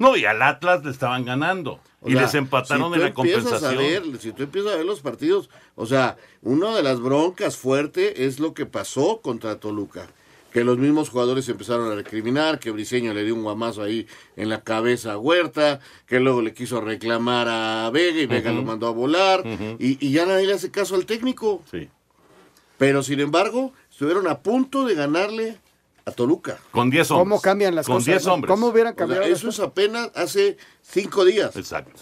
[0.00, 1.78] No, y al Atlas le estaban ganando.
[2.00, 3.74] O y sea, les empataron si en la compensación.
[3.74, 7.58] A ver, si tú empiezas a ver los partidos, o sea, una de las broncas
[7.58, 10.08] fuerte es lo que pasó contra Toluca.
[10.54, 14.48] Que los mismos jugadores empezaron a recriminar, que Briseño le dio un guamazo ahí en
[14.48, 18.88] la cabeza a Huerta, que luego le quiso reclamar a Vega y Vega lo mandó
[18.88, 19.44] a volar,
[19.78, 21.62] y, y ya nadie le hace caso al técnico.
[21.70, 21.90] Sí.
[22.78, 25.58] Pero sin embargo, estuvieron a punto de ganarle
[26.10, 26.58] a Toluca.
[26.70, 27.24] Con 10 hombres.
[27.24, 28.06] ¿Cómo cambian las Con cosas?
[28.06, 28.34] 10 no?
[28.34, 28.50] hombres.
[28.50, 31.56] ¿Cómo hubieran O sea, cambiado las eso es apenas hace cinco días.
[31.56, 32.00] Exacto.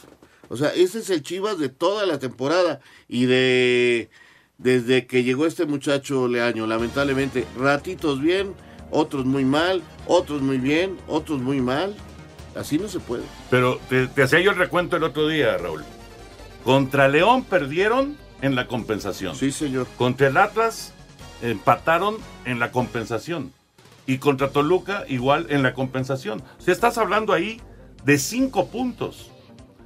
[0.49, 4.11] O sea, ese es el Chivas de toda la temporada y de
[4.57, 8.55] desde que llegó este muchacho Leaño, lamentablemente, ratitos bien,
[8.91, 11.95] otros muy mal, otros muy bien, otros muy mal.
[12.57, 13.23] Así no se puede.
[13.51, 15.85] Pero te, te hacía yo el recuento el otro día, Raúl.
[16.65, 19.37] Contra León perdieron en la compensación.
[19.37, 19.87] Sí, señor.
[19.97, 20.93] Contra el Atlas
[21.41, 23.53] empataron en la compensación.
[24.09, 26.43] Y contra Toluca igual en la compensación.
[26.57, 27.61] Sea, estás hablando ahí
[28.05, 29.31] de cinco puntos.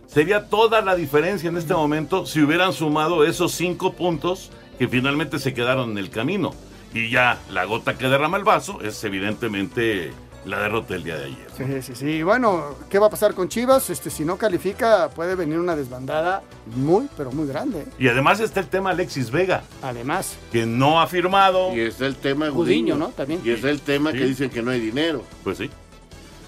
[0.06, 5.40] Sería toda la diferencia en este momento si hubieran sumado esos cinco puntos que finalmente
[5.40, 6.52] se quedaron en el camino.
[6.94, 10.12] Y ya la gota que derrama el vaso es evidentemente
[10.44, 11.46] la derrota del día de ayer.
[11.56, 12.22] Sí, sí, sí.
[12.22, 13.90] Bueno, ¿qué va a pasar con Chivas?
[13.90, 16.42] Este, si no califica, puede venir una desbandada
[16.74, 17.86] muy, pero muy grande.
[17.98, 21.74] Y además está el tema Alexis Vega, Además, que no ha firmado.
[21.74, 23.08] Y está el tema Gudiño, Gudiño, ¿no?
[23.08, 23.40] También.
[23.44, 24.18] Y está el tema Sí.
[24.18, 25.22] que dicen que no hay dinero.
[25.44, 25.70] Pues sí.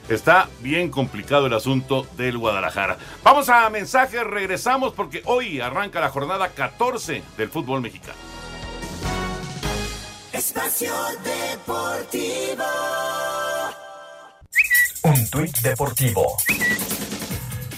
[0.08, 2.98] Está bien complicado el asunto del Guadalajara.
[3.22, 8.18] Vamos a mensajes, regresamos porque hoy arranca la jornada 14 del fútbol mexicano.
[10.32, 12.64] Espacio Deportivo.
[15.04, 16.36] Un tuit deportivo.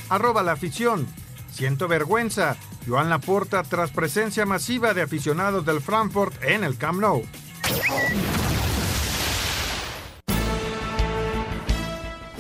[0.09, 1.09] Arroba la afición.
[1.51, 2.57] Siento vergüenza.
[2.87, 7.25] Joan Laporta tras presencia masiva de aficionados del Frankfurt en el Camp Nou.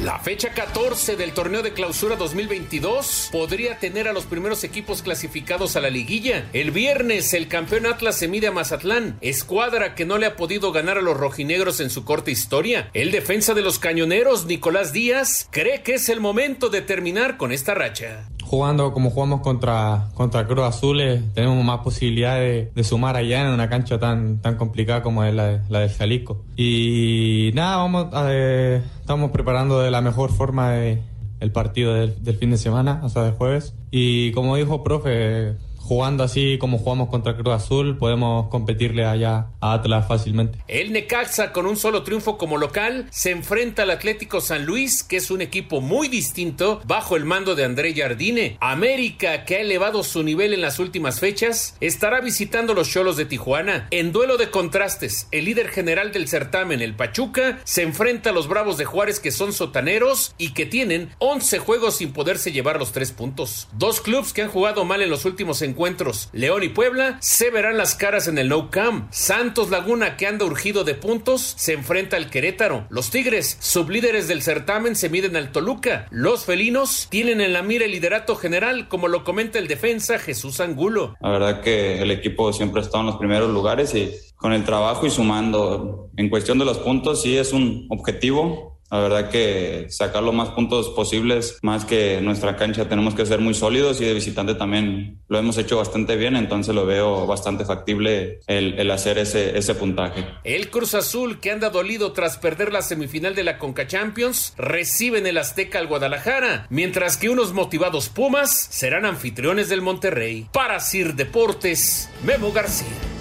[0.02, 5.74] La fecha 14 del torneo de clausura 2022 podría tener a los primeros equipos clasificados
[5.74, 6.50] a la liguilla.
[6.52, 10.70] El viernes el campeón Atlas se mide a Mazatlán, escuadra que no le ha podido
[10.70, 12.90] ganar a los rojinegros en su corta historia.
[12.92, 17.50] El defensa de los cañoneros, Nicolás Díaz, cree que es el momento de terminar con
[17.50, 18.28] esta racha.
[18.46, 23.52] Jugando como jugamos contra, contra Cruz Azul, eh, tenemos más posibilidades de, sumar allá en
[23.52, 26.44] una cancha tan, tan complicada como es la, la del Jalisco.
[26.56, 31.02] Y nada, vamos a, estamos preparando de la mejor forma de,
[31.40, 33.74] el partido del, del, fin de semana, o sea, del jueves.
[33.90, 39.74] Y como dijo profe, jugando así como jugamos contra Cruz Azul, podemos competirle allá a
[39.74, 40.58] Atlas fácilmente.
[40.66, 45.16] El Necaxa, con un solo triunfo como local, se enfrenta al Atlético San Luis, que
[45.16, 48.56] es un equipo muy distinto, bajo el mando de André Jardine.
[48.60, 53.24] América, que ha elevado su nivel en las últimas fechas, estará visitando los Cholos de
[53.24, 53.86] Tijuana.
[53.92, 58.48] En duelo de contrastes, el líder general del certamen, el Pachuca, se enfrenta a los
[58.48, 62.90] Bravos de Juárez, que son sotaneros y que tienen 11 juegos sin poderse llevar los
[62.90, 63.68] tres puntos.
[63.78, 66.30] Dos clubes que han jugado mal en los últimos encuentros encuentros.
[66.32, 69.08] León y Puebla se verán las caras en el No Camp.
[69.10, 72.86] Santos Laguna, que anda urgido de puntos, se enfrenta al Querétaro.
[72.88, 76.06] Los Tigres, sublíderes del certamen, se miden al Toluca.
[76.10, 80.60] Los felinos tienen en la mira el liderato general, como lo comenta el defensa Jesús
[80.60, 81.14] Angulo.
[81.20, 84.64] La verdad que el equipo siempre ha estado en los primeros lugares y con el
[84.64, 86.10] trabajo y sumando.
[86.16, 90.50] En cuestión de los puntos, sí es un objetivo la verdad que sacar los más
[90.50, 95.20] puntos posibles, más que nuestra cancha tenemos que ser muy sólidos y de visitante también
[95.28, 100.24] lo hemos hecho bastante bien, entonces lo veo bastante factible el, hacer ese, ese puntaje.
[100.44, 105.18] El Cruz Azul, que anda dolido tras perder la semifinal de la Conca Champions, recibe
[105.18, 110.48] en el Azteca al Guadalajara, mientras que unos motivados Pumas serán anfitriones del Monterrey.
[110.52, 113.15] Para Sir Deportes, Memo García.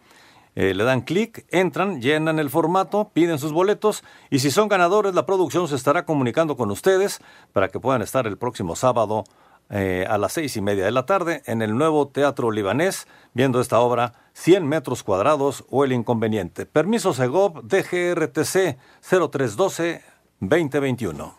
[0.57, 5.13] Eh, le dan clic, entran, llenan el formato, piden sus boletos y si son ganadores
[5.15, 7.21] la producción se estará comunicando con ustedes
[7.53, 9.25] para que puedan estar el próximo sábado
[9.71, 13.61] eh, a las seis y media de la tarde en el nuevo Teatro Libanés, viendo
[13.61, 16.67] esta obra 100 metros cuadrados o El Inconveniente.
[16.67, 18.77] Permiso Segov DGRTC
[19.09, 21.33] 0312-2021.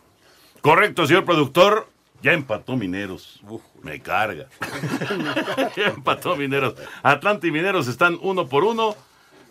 [0.60, 1.88] Correcto, señor productor.
[2.22, 3.42] Ya empató Mineros.
[3.82, 4.46] me carga.
[5.76, 6.74] ya empató Mineros.
[7.02, 8.96] Atlanta y Mineros están uno por uno.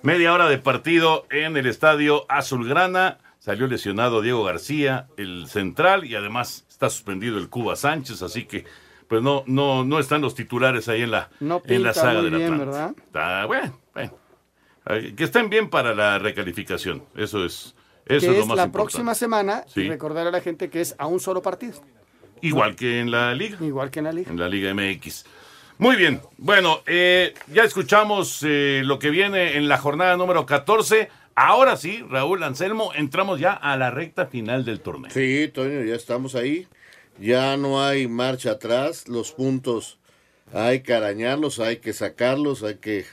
[0.01, 3.19] Media hora de partido en el estadio Azulgrana.
[3.45, 8.65] Salió lesionado Diego García, el central, y además está suspendido el Cuba Sánchez, así que
[9.07, 12.57] pues no, no, no están los titulares ahí en la, en la saga de la
[12.57, 12.95] ¿verdad?
[12.97, 14.17] Está bueno, bueno.
[15.15, 17.03] Que estén bien para la recalificación.
[17.15, 17.75] Eso es,
[18.07, 21.05] eso es, lo más la próxima semana y recordar a la gente que es a
[21.05, 21.83] un solo partido.
[22.41, 23.59] Igual que en la liga.
[23.61, 24.31] Igual que en la liga.
[24.31, 25.23] En la Liga MX.
[25.77, 26.19] Muy bien.
[26.37, 31.09] Bueno, eh, ya escuchamos eh, lo que viene en la jornada número 14.
[31.35, 35.11] Ahora sí, Raúl Anselmo, entramos ya a la recta final del torneo.
[35.11, 36.65] Sí, Toño, ya estamos ahí.
[37.19, 39.09] Ya no hay marcha atrás.
[39.09, 39.99] Los puntos
[40.53, 43.05] hay que arañarlos, hay que sacarlos, hay que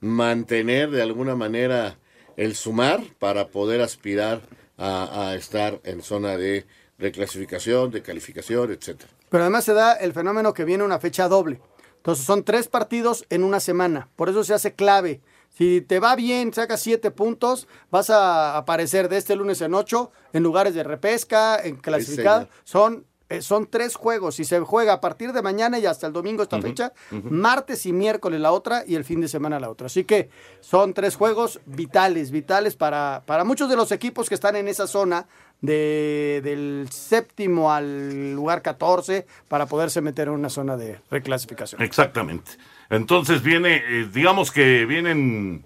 [0.00, 1.96] mantener de alguna manera
[2.36, 4.42] el sumar para poder aspirar
[4.76, 6.66] a, a estar en zona de
[6.98, 9.10] reclasificación, de calificación, etcétera.
[9.30, 11.60] Pero además se da el fenómeno que viene una fecha doble.
[11.96, 14.08] Entonces son tres partidos en una semana.
[14.16, 15.22] Por eso se hace clave
[15.56, 20.10] si te va bien, sacas siete puntos, vas a aparecer de este lunes en ocho
[20.32, 22.48] en lugares de repesca, en clasificado.
[22.64, 24.34] son, eh, son tres juegos.
[24.34, 27.92] Si se juega a partir de mañana y hasta el domingo esta fecha, martes y
[27.92, 29.86] miércoles la otra y el fin de semana la otra.
[29.86, 30.28] Así que
[30.60, 34.88] son tres juegos vitales, vitales para, para muchos de los equipos que están en esa
[34.88, 35.28] zona
[35.60, 41.80] de, del séptimo al lugar 14 para poderse meter en una zona de reclasificación.
[41.80, 42.50] Exactamente.
[42.94, 45.64] Entonces viene, eh, digamos que vienen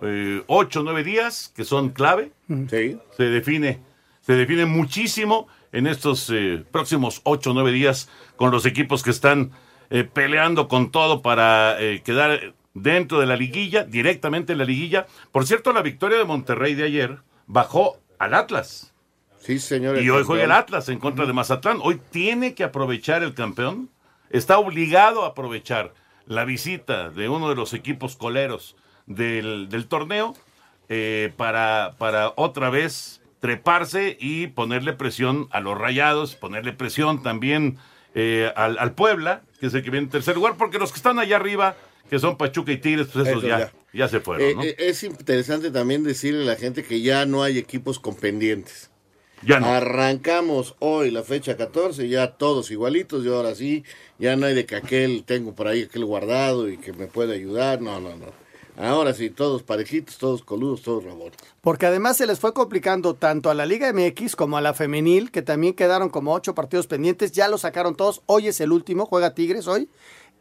[0.00, 2.32] eh, ocho, nueve días que son clave.
[2.70, 2.98] Sí.
[3.16, 3.80] Se define,
[4.20, 9.50] se define muchísimo en estos eh, próximos ocho, nueve días con los equipos que están
[10.14, 15.06] peleando con todo para quedar dentro de la liguilla, directamente en la liguilla.
[15.32, 18.94] Por cierto, la victoria de Monterrey de ayer bajó al Atlas.
[19.38, 20.00] Sí, señor.
[20.00, 21.80] Y hoy juega el Atlas en contra de Mazatlán.
[21.82, 23.90] Hoy tiene que aprovechar el campeón.
[24.30, 25.92] Está obligado a aprovechar
[26.34, 30.34] la visita de uno de los equipos coleros del, torneo
[30.88, 37.76] eh, para, para otra vez treparse y ponerle presión a los rayados, ponerle presión también
[38.14, 40.98] eh, al, al Puebla, que es el que viene en tercer lugar, porque los que
[40.98, 41.74] están allá arriba,
[42.08, 43.72] que son Pachuca y Tigres, pues esos ya, ya.
[43.92, 44.62] ya se fueron, Eh, ¿no?
[44.62, 48.91] eh, es interesante también decirle a la gente que ya no hay equipos con pendientes.
[49.44, 49.66] Ya no.
[49.66, 53.84] Arrancamos hoy la fecha 14, ya todos igualitos, y ahora sí,
[54.18, 57.34] ya no hay de que aquel tengo por ahí aquel guardado y que me puede
[57.34, 58.26] ayudar, no, no, no.
[58.76, 61.36] Ahora sí, todos parejitos, todos coludos, todos rabones.
[61.60, 65.30] Porque además se les fue complicando tanto a la Liga MX como a la femenil,
[65.30, 69.04] que también quedaron como ocho partidos pendientes, ya lo sacaron todos, hoy es el último,
[69.06, 69.88] juega Tigres hoy,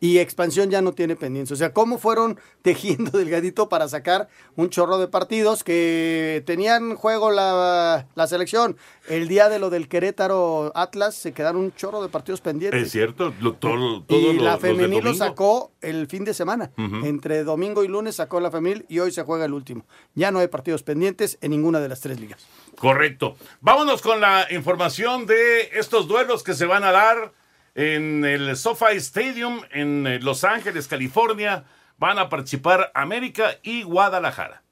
[0.04, 1.52] y expansión ya no tiene pendientes.
[1.52, 7.30] O sea, cómo fueron tejiendo delgadito para sacar un chorro de partidos que tenían juego
[7.32, 8.76] la, la selección.
[9.08, 12.82] El día de lo del Querétaro Atlas se quedaron un chorro de partidos pendientes.
[12.82, 16.72] Es cierto, lo- todo, todo Y lo- la femenil lo sacó el fin de semana.
[16.78, 19.86] Entre domingo y lunes sacó la femenil y hoy se juega el último.
[20.16, 22.44] Ya no hay partidos pendientes en ninguna de las tres ligas.
[22.80, 23.36] Correcto.
[23.60, 27.34] Vámonos con la información de estos duelos que se van a dar
[27.76, 31.64] en el SoFi Stadium en eh, Los Ángeles, California.
[31.98, 34.64] Van a participar América y Guadalajara.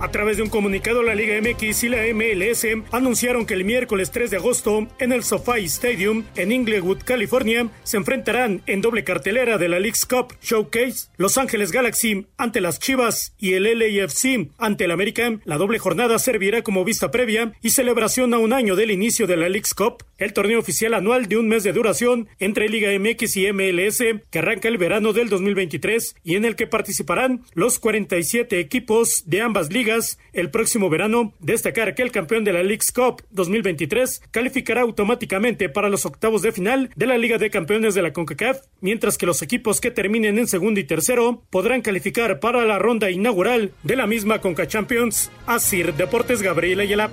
[0.00, 4.10] A través de un comunicado, la Liga MX y la MLS anunciaron que el miércoles
[4.10, 9.58] 3 de agosto, en el SoFi Stadium, en Inglewood, California, se enfrentarán en doble cartelera
[9.58, 14.86] de la League's Cup Showcase Los Ángeles Galaxy ante las Chivas y el LAFC ante
[14.86, 15.38] el América.
[15.44, 19.36] La doble jornada servirá como vista previa y celebración a un año del inicio de
[19.36, 23.36] la League's Cup, el torneo oficial anual de un mes de duración entre Liga MX
[23.36, 28.60] y MLS, que arranca el verano del 2023 y en el que participarán los 47
[28.60, 29.89] equipos de ambas ligas
[30.32, 31.34] el próximo verano.
[31.40, 36.52] Destacar que el campeón de la League's Cup 2023 calificará automáticamente para los octavos de
[36.52, 40.38] final de la Liga de Campeones de la CONCACAF, mientras que los equipos que terminen
[40.38, 45.30] en segundo y tercero podrán calificar para la ronda inaugural de la misma CONCA Champions.
[45.46, 47.10] Asir Deportes Gabriel Ayala.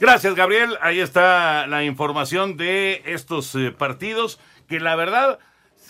[0.00, 0.76] Gracias, Gabriel.
[0.80, 5.38] Ahí está la información de estos eh, partidos que la verdad,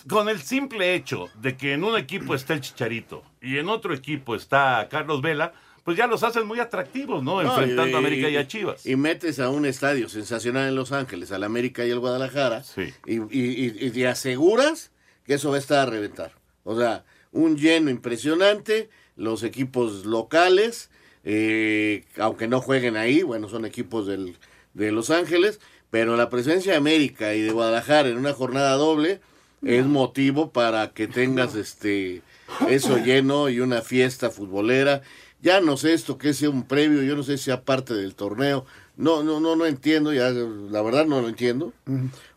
[0.09, 3.95] con el simple hecho de que en un equipo está el Chicharito y en otro
[3.95, 5.53] equipo está Carlos Vela,
[5.85, 7.43] pues ya los hacen muy atractivos, ¿no?
[7.43, 8.87] No, Enfrentando a América y a Chivas.
[8.87, 12.63] Y metes a un estadio sensacional en Los Ángeles, al América y al Guadalajara,
[13.07, 14.91] y, y- y- y te aseguras
[15.27, 16.33] que eso va a estar a reventar.
[16.65, 20.91] O sea, un lleno impresionante, los equipos locales,
[21.25, 24.37] eh, aunque no jueguen ahí, bueno, son equipos del,
[24.73, 29.21] de Los Ángeles, pero la presencia de América y de Guadalajara en una jornada doble
[29.63, 32.23] es motivo para que tengas este
[32.69, 35.03] eso lleno y una fiesta futbolera.
[35.43, 38.15] Ya no sé esto que sea un previo, yo no sé si sea parte del
[38.15, 38.65] torneo.
[38.97, 41.73] No, no, no, no entiendo, ya la verdad no lo entiendo.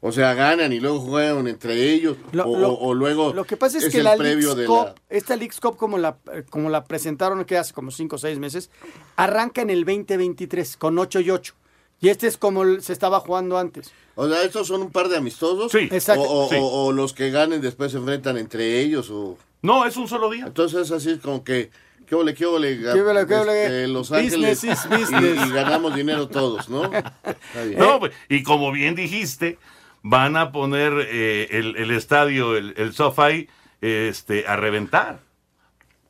[0.02, 3.56] O sea, ganan y luego juegan entre ellos, Lo- o, lo- o- luego Lo que
[3.58, 4.96] pasa es, que el la previo League's de Cup, la...
[5.10, 6.18] esta League's Cup como la,
[6.50, 8.72] como la presentaron que hace como 5 o 6 meses,
[9.16, 11.54] arranca en el 2023 con 8 y 8.
[12.02, 13.92] Y este es como se estaba jugando antes.
[14.16, 15.72] O sea, estos son un par de amistosos.
[15.72, 16.24] Sí, Exacto.
[16.24, 16.56] O, o- Sí.
[16.60, 19.10] o- o los que ganen después se enfrentan entre ellos.
[19.12, 20.46] o No, es un solo día.
[20.48, 21.72] Entonces así es como que,
[22.06, 22.78] ¿qué ole, qué ole?
[22.80, 23.64] ¿Qué ole, qué ole?
[23.64, 25.48] Este, Los Business Ángeles is y- business.
[25.48, 26.86] Y, ganamos dinero todos, ¿no?
[26.86, 27.80] Está bien.
[27.80, 29.58] No, pues, y como bien dijiste,
[30.04, 33.50] van a poner eh, el, el estadio, el, el SoFi,
[33.82, 35.20] este, a reventar.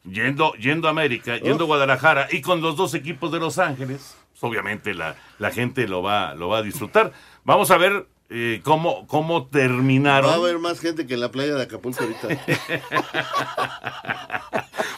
[0.03, 4.15] Yendo, yendo a América, yendo a Guadalajara y con los dos equipos de Los Ángeles,
[4.31, 7.11] pues, obviamente la, la gente lo va, lo va a disfrutar.
[7.43, 10.29] Vamos a ver eh, cómo, cómo terminaron.
[10.29, 12.27] Va a haber más gente que en la playa de Acapulco ahorita.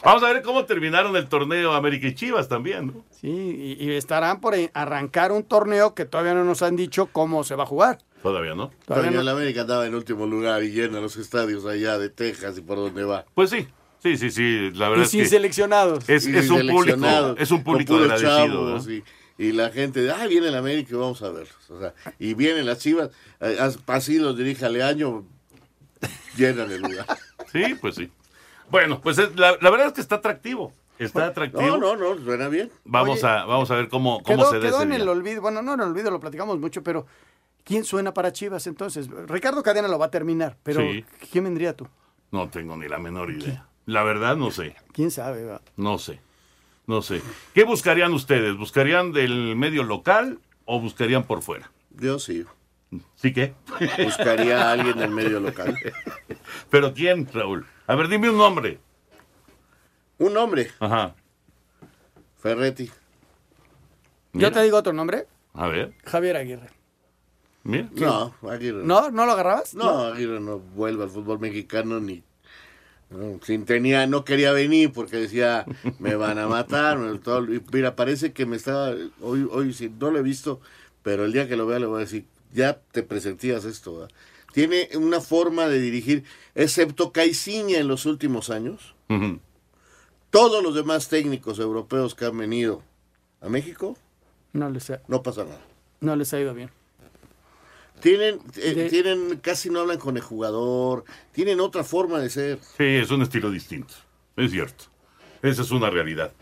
[0.04, 3.04] Vamos a ver cómo terminaron el torneo América y Chivas también, ¿no?
[3.10, 7.44] Sí, y, y estarán por arrancar un torneo que todavía no nos han dicho cómo
[7.44, 7.98] se va a jugar.
[8.22, 8.68] Todavía no.
[8.86, 9.22] Todavía Todavía no.
[9.22, 12.76] la América andaba en último lugar y llena los estadios allá de Texas y por
[12.78, 13.24] donde va.
[13.34, 13.66] Pues sí,
[14.02, 14.70] sí, sí, sí.
[14.74, 16.08] La Y verdad es sin que seleccionados.
[16.08, 18.36] es, Y es un público, es un público agradecido.
[18.46, 18.92] chavos ¿no?
[18.92, 19.04] y,
[19.42, 21.70] y la gente, de, ah, viene el América y vamos a verlos.
[21.70, 25.24] O sea, y vienen las chivas, eh, as- así los dirige Aleaño,
[26.36, 27.06] llenan el lugar.
[27.52, 28.08] Sí, pues sí.
[28.70, 30.72] Bueno, pues es- la, la verdad es que está atractivo.
[31.00, 31.62] Está atractivo.
[31.78, 32.70] No, no, no, suena bien.
[32.84, 35.40] Vamos Oye, a vamos a ver cómo, cómo Quedó, se quedó en el olvido.
[35.42, 37.06] Bueno, no en el olvido, lo platicamos mucho, pero
[37.64, 39.08] ¿quién suena para Chivas entonces?
[39.26, 41.04] Ricardo Cadena lo va a terminar, pero Sí.
[41.32, 41.88] ¿quién vendría tú?
[42.30, 43.66] No tengo ni la menor idea.
[43.86, 45.44] La verdad no sé, ¿Quién sabe?
[45.46, 45.60] va?
[45.76, 46.20] no sé.
[46.90, 47.22] No sé.
[47.54, 48.56] ¿Qué buscarían ustedes?
[48.56, 51.70] ¿Buscarían del medio local o buscarían por fuera?
[51.90, 52.44] Yo sí.
[53.14, 53.54] ¿Sí qué?
[54.02, 55.72] Buscaría a alguien del medio local.
[56.70, 57.64] ¿Pero quién, Raúl?
[57.86, 58.80] A ver, dime un nombre.
[60.18, 61.14] Un nombre, Ajá.
[62.40, 62.90] Ferretti.
[64.32, 66.70] Yo te digo otro nombre, A ver, Javier Aguirre.
[67.62, 67.88] mira.
[67.92, 68.82] No, Aguirre.
[68.82, 69.12] ¿No?
[69.12, 69.76] ¿No lo agarrabas?
[69.76, 72.24] No, Aguirre no vuelve al fútbol mexicano ni.
[73.10, 75.66] No, sin tenía, no quería venir porque decía,
[75.98, 76.98] me van a matar.
[77.48, 78.94] y mira, parece que me estaba.
[79.20, 80.60] Hoy, hoy sí, no lo he visto,
[81.02, 83.94] pero el día que lo vea le voy a decir, ya te presentías esto.
[83.94, 84.10] ¿verdad?
[84.52, 88.94] Tiene una forma de dirigir, excepto Caiciña en los últimos años.
[90.30, 92.82] Todos los demás técnicos europeos que han venido
[93.40, 93.96] a México,
[94.52, 95.60] No les ha, no pasa nada.
[96.00, 96.70] no les ha ido bien.
[98.00, 102.58] Tienen, eh, tienen, casi no hablan con el jugador, tienen otra forma de ser.
[102.76, 103.94] Sí, es un estilo distinto.
[104.36, 104.84] Es cierto.
[105.42, 106.32] Esa es una realidad.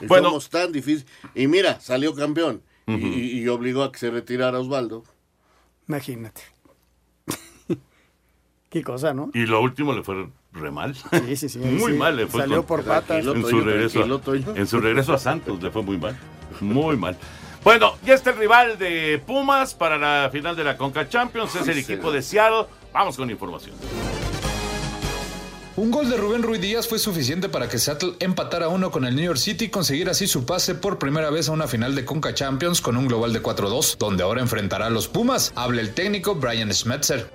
[0.00, 1.06] Y Bueno, Somos tan difícil.
[1.34, 3.06] Y mira, salió campeón y- Ujú.
[3.06, 5.04] y, y obligó a que se retirara Osvaldo.
[5.88, 6.42] Imagínate.
[8.70, 9.30] Qué cosa, ¿no?
[9.32, 10.94] y lo último le fue re mal.
[10.94, 11.58] Sí, sí, sí.
[11.60, 12.40] Muy Sí, mal le fue.
[12.42, 13.24] salió con- por patas.
[13.24, 16.16] En su, regreso a, en su regreso a Santos le fue muy mal.
[16.60, 17.16] Muy mal.
[17.66, 21.52] Bueno, ya está el rival de Pumas para la final de la Conca Champions.
[21.56, 22.66] Es el equipo de Seattle.
[22.92, 23.74] Vamos con información.
[25.78, 29.14] Un gol de Rubén Ruiz Díaz fue suficiente para que Seattle empatara uno con el
[29.14, 32.06] New York City y conseguir así su pase por primera vez a una final de
[32.06, 35.52] Conca Champions con un global de 4-2, donde ahora enfrentará a los Pumas.
[35.54, 37.30] Habla el técnico Brian Schmetzer.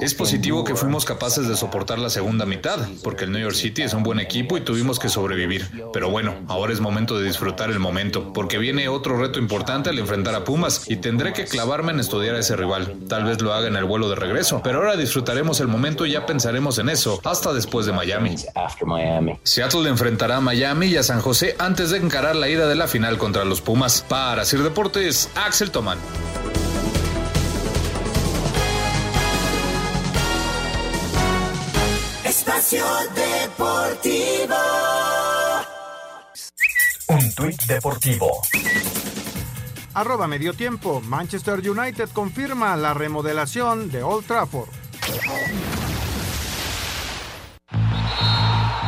[0.00, 3.82] Es positivo que fuimos capaces de soportar la segunda mitad, porque el New York City
[3.82, 5.68] es un buen equipo y tuvimos que sobrevivir.
[5.92, 9.98] Pero bueno, ahora es momento de disfrutar el momento, porque viene otro reto importante al
[9.98, 12.94] enfrentar a Pumas y tendré que clavarme en estudiar a ese rival.
[13.08, 16.12] Tal vez lo haga en el vuelo de regreso, pero ahora disfrutaremos el momento y
[16.12, 18.36] ya pensaremos en eso hasta después de Miami.
[19.42, 22.86] Seattle enfrentará a Miami y a San José antes de encarar la ida de la
[22.86, 24.04] final contra los Pumas.
[24.06, 25.98] Para Sir Deportes, Axel Tomán.
[32.24, 32.84] Espacio
[33.14, 34.54] Deportivo.
[37.08, 38.42] Un tuit deportivo.
[39.94, 41.00] Arroba medio tiempo.
[41.00, 44.68] Manchester United confirma la remodelación de Old Trafford.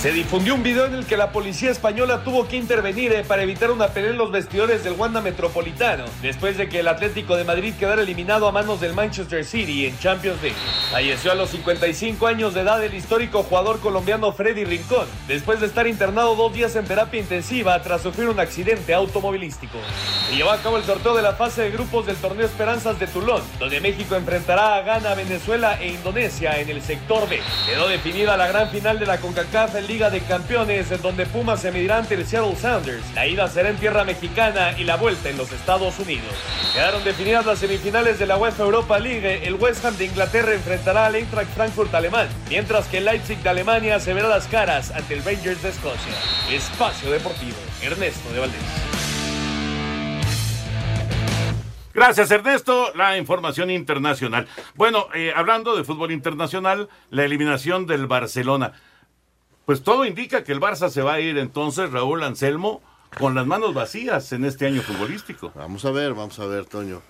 [0.00, 3.42] Se difundió un video en el que la policía española tuvo que intervenir eh, para
[3.42, 7.42] evitar una pelea en los vestidores del Wanda Metropolitano, después de que el Atlético de
[7.42, 10.56] Madrid quedara eliminado a manos del Manchester City en Champions League.
[10.92, 15.66] Falleció a los 55 años de edad el histórico jugador colombiano Freddy Rincón, después de
[15.66, 19.78] estar internado dos días en terapia intensiva tras sufrir un accidente automovilístico.
[20.28, 23.08] Se llevó a cabo el sorteo de la fase de grupos del torneo Esperanzas de
[23.08, 27.40] Tulón, donde México enfrentará a Ghana, Venezuela e Indonesia en el sector B.
[27.66, 31.72] Quedó definida la gran final de la CONCACAF Liga de Campeones, en donde Pumas se
[31.72, 33.02] medirá ante el Seattle Sounders.
[33.14, 36.28] La ida será en tierra mexicana y la vuelta en los Estados Unidos.
[36.74, 39.46] Quedaron definidas las semifinales de la UEFA Europa League.
[39.46, 43.48] El West Ham de Inglaterra enfrentará al Eintracht Frankfurt alemán, mientras que el Leipzig de
[43.48, 46.12] Alemania se verá las caras ante el Rangers de Escocia.
[46.50, 48.60] Espacio Deportivo, Ernesto de Valdés.
[51.94, 52.92] Gracias, Ernesto.
[52.94, 54.46] La información internacional.
[54.76, 58.74] Bueno, eh, hablando de fútbol internacional, la eliminación del Barcelona.
[59.68, 62.80] Pues todo indica que el Barça se va a ir entonces, Raúl Anselmo,
[63.18, 65.52] con las manos vacías en este año futbolístico.
[65.54, 67.02] Vamos a ver, vamos a ver, Toño.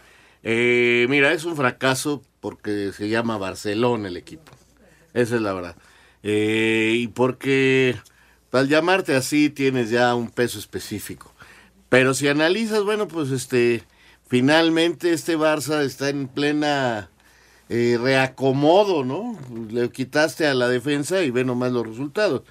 [0.43, 4.51] Eh, mira, es un fracaso porque se llama Barcelona el equipo.
[5.15, 5.77] Esa es la verdad.
[6.25, 7.95] Eh, y porque
[8.51, 11.33] al llamarte así tienes ya un peso específico.
[11.89, 13.85] Pero si analizas, bueno, pues este,
[14.27, 17.09] finalmente este Barça está en plena
[17.69, 19.39] eh, reacomodo, ¿no?
[19.71, 22.43] Le quitaste a la defensa y ve nomás los resultados.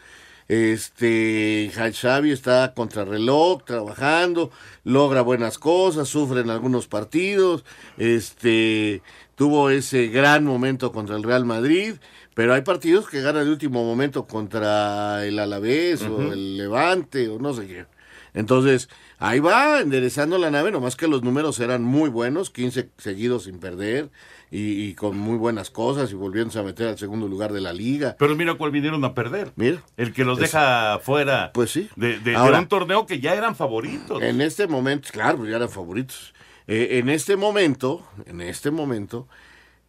[0.48, 4.50] Este, Xavi está contrarreloj, trabajando,
[4.86, 7.66] logra buenas cosas, sufre en algunos partidos,
[7.98, 9.02] este,
[9.36, 11.96] tuvo ese gran momento contra el Real Madrid,
[12.34, 17.40] pero hay partidos que ganan de último momento contra el Alavés o el Levante o
[17.40, 17.86] no sé qué.
[18.34, 18.88] Entonces,
[19.18, 23.60] ahí va enderezando la nave, nomás que los números eran muy buenos, 15 seguidos sin
[23.60, 24.12] perder
[24.50, 27.74] y, y con muy buenas cosas y volviéndose a meter al segundo lugar de la
[27.74, 28.16] liga.
[28.18, 29.52] Pero mira cuál vinieron a perder.
[29.56, 29.84] Mira.
[29.98, 31.90] El que los Es- deja fuera Pues sí.
[31.96, 34.22] de, de- de Ahora- un torneo que ya eran favoritos.
[34.24, 36.34] En este momento, claro, ya eran favoritos.
[36.68, 39.28] Eh, en este momento, en este momento,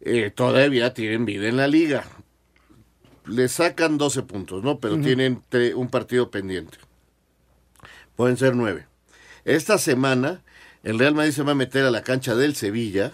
[0.01, 2.05] eh, todavía tienen vida en la liga.
[3.25, 4.79] Le sacan 12 puntos, ¿no?
[4.79, 6.77] Pero tienen tre- un partido pendiente.
[8.15, 8.87] Pueden ser nueve.
[9.45, 10.41] Esta semana,
[10.83, 13.11] el Real Madrid se va a meter a la cancha del Sevilla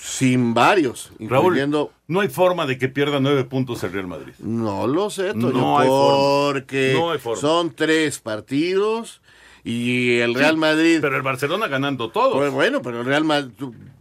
[0.00, 1.92] sin varios, Raúl, incluyendo...
[2.08, 4.32] no hay forma de que pierda nueve puntos el Real Madrid.
[4.38, 6.52] No lo sé, Toño, No hay forma.
[6.52, 7.40] porque No hay forma.
[7.40, 9.20] son tres partidos
[9.64, 10.98] y el Real Madrid...
[11.00, 12.32] Pero el Barcelona ganando todo.
[12.32, 13.52] Pues bueno, pero el Real, Madrid,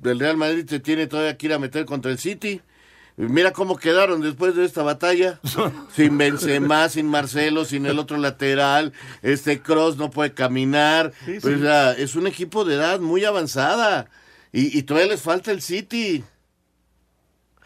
[0.04, 2.62] el Real Madrid se tiene todavía que ir a meter contra el City.
[3.18, 5.40] Mira cómo quedaron después de esta batalla.
[5.94, 8.94] sin Benzema, sin Marcelo, sin el otro lateral.
[9.22, 11.12] Este Cross no puede caminar.
[11.26, 14.08] Sí, Pues, o sea, es un equipo de edad muy avanzada.
[14.52, 16.24] Y, y todavía les falta el City.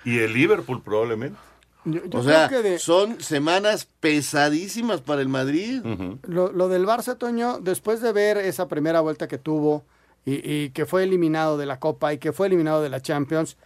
[0.04, 1.38] Y el Liverpool probablemente.
[1.86, 5.82] Yo, yo o sea, creo que de- son semanas pesadísimas para el Madrid.
[6.24, 9.86] Lo, lo del Barça, Toño, después de ver esa primera vuelta que tuvo
[10.26, 13.58] y, y que fue eliminado de la Copa y que fue eliminado de la Champions,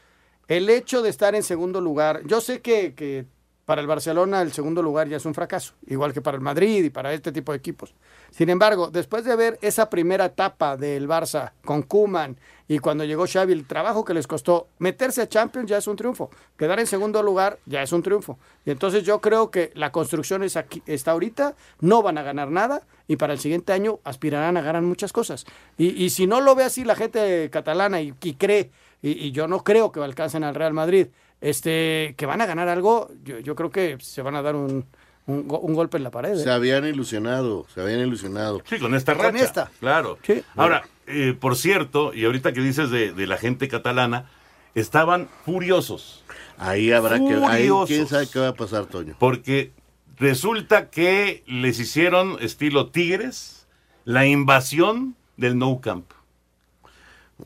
[0.49, 3.25] el hecho de estar en segundo lugar, yo sé que, que
[3.63, 6.83] para el Barcelona el segundo lugar ya es un fracaso, igual que para el Madrid
[6.83, 7.93] y para este tipo de equipos.
[8.31, 12.35] Sin embargo, después de ver esa primera etapa del Barça con Kuman
[12.69, 15.97] y cuando llegó Xavi, el trabajo que les costó meterse a Champions ya es un
[15.97, 16.29] triunfo.
[16.57, 18.39] Quedar en segundo lugar ya es un triunfo.
[18.63, 22.49] Y entonces yo creo que la construcción es aquí, está ahorita, no van a ganar
[22.51, 25.45] nada y para el siguiente año aspirarán a ganar muchas cosas.
[25.77, 28.69] Y, y si no lo ve así la gente catalana y, y cree,
[29.01, 31.07] y, y yo no creo que alcancen al Real Madrid,
[31.41, 34.85] este, que van a ganar algo, yo, yo creo que se van a dar un,
[35.25, 36.33] un, go- un golpe en la pared.
[36.33, 36.43] ¿eh?
[36.43, 38.61] Se habían ilusionado, se habían ilusionado.
[38.65, 39.43] Sí, con esta Con racha.
[39.43, 39.71] esta.
[39.79, 40.17] Claro.
[40.55, 44.29] Ahora, eh, por cierto, y ahorita que dices de, de la gente catalana,
[44.75, 46.23] estaban furiosos.
[46.57, 47.87] Ahí habrá que ahí Furiosos.
[47.87, 49.15] quién sabe qué va a pasar, Toño.
[49.19, 49.71] Porque
[50.17, 53.67] resulta que les hicieron estilo Tigres
[54.05, 56.05] la invasión del No Camp.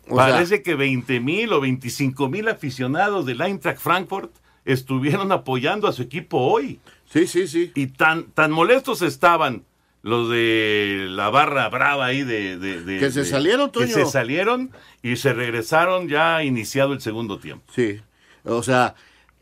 [0.09, 4.31] O sea- Parece que 20 mil o 25 mil aficionados del Eintracht Frankfurt
[4.65, 6.79] estuvieron apoyando a su equipo hoy.
[7.11, 7.71] Sí, sí, sí.
[7.75, 9.63] Y tan, tan molestos estaban
[10.03, 12.59] los de la barra brava ahí de...
[12.59, 13.93] de- de- Que se de- salieron, Que Toño.
[13.93, 17.65] se salieron y se regresaron ya iniciado el segundo tiempo.
[17.73, 17.99] Sí.
[18.43, 18.93] O sea,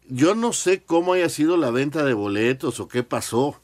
[0.08, 3.60] yo no sé cómo haya sido la venta de boletos o qué pasó,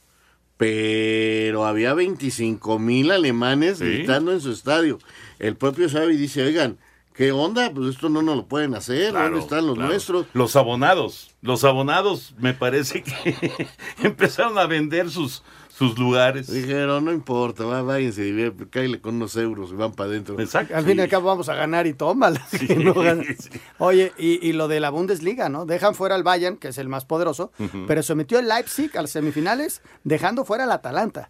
[0.58, 3.86] pero había 25 mil alemanes Sí.
[3.86, 4.98] gritando en su estadio.
[5.40, 6.78] El propio Xavi dice, oigan,
[7.14, 7.72] ¿qué onda?
[7.72, 9.92] Pues esto no nos lo pueden hacer, Claro, ¿dónde están los claro.
[9.92, 10.26] nuestros?
[10.34, 11.36] Los abonados.
[11.44, 13.68] Los abonados me parece que
[14.04, 15.44] empezaron a vender sus,
[15.78, 16.48] sus lugares.
[16.52, 20.40] Dijeron, no importa, va, váyanse, cállale con unos euros y van para adentro.
[20.40, 20.76] Exacto.
[20.76, 22.42] Al fin y al cabo vamos a ganar y tómala.
[22.66, 22.94] que no.
[23.78, 25.66] Oye, y, y lo de la Bundesliga, ¿no?
[25.66, 27.52] Dejan fuera al Bayern, que es el más poderoso,
[27.88, 31.30] pero se metió el Leipzig a las semifinales, dejando fuera al Atalanta.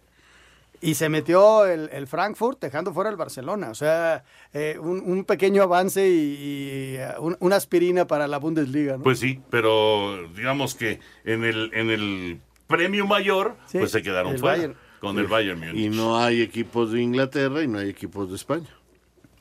[0.80, 3.68] Y se metió el, el Frankfurt, dejando fuera al Barcelona.
[3.70, 4.22] O sea,
[4.54, 9.02] eh, un, un pequeño avance y, y, eh, un- una aspirina para la Bundesliga, ¿no?
[9.02, 14.34] Pues sí, pero digamos que en el, en el premio mayor, Sí, pues se quedaron
[14.34, 14.76] el fuera Bayern.
[15.00, 15.74] con el Bayern Múnich.
[15.76, 18.68] Y no hay equipos de Inglaterra y no hay equipos de España.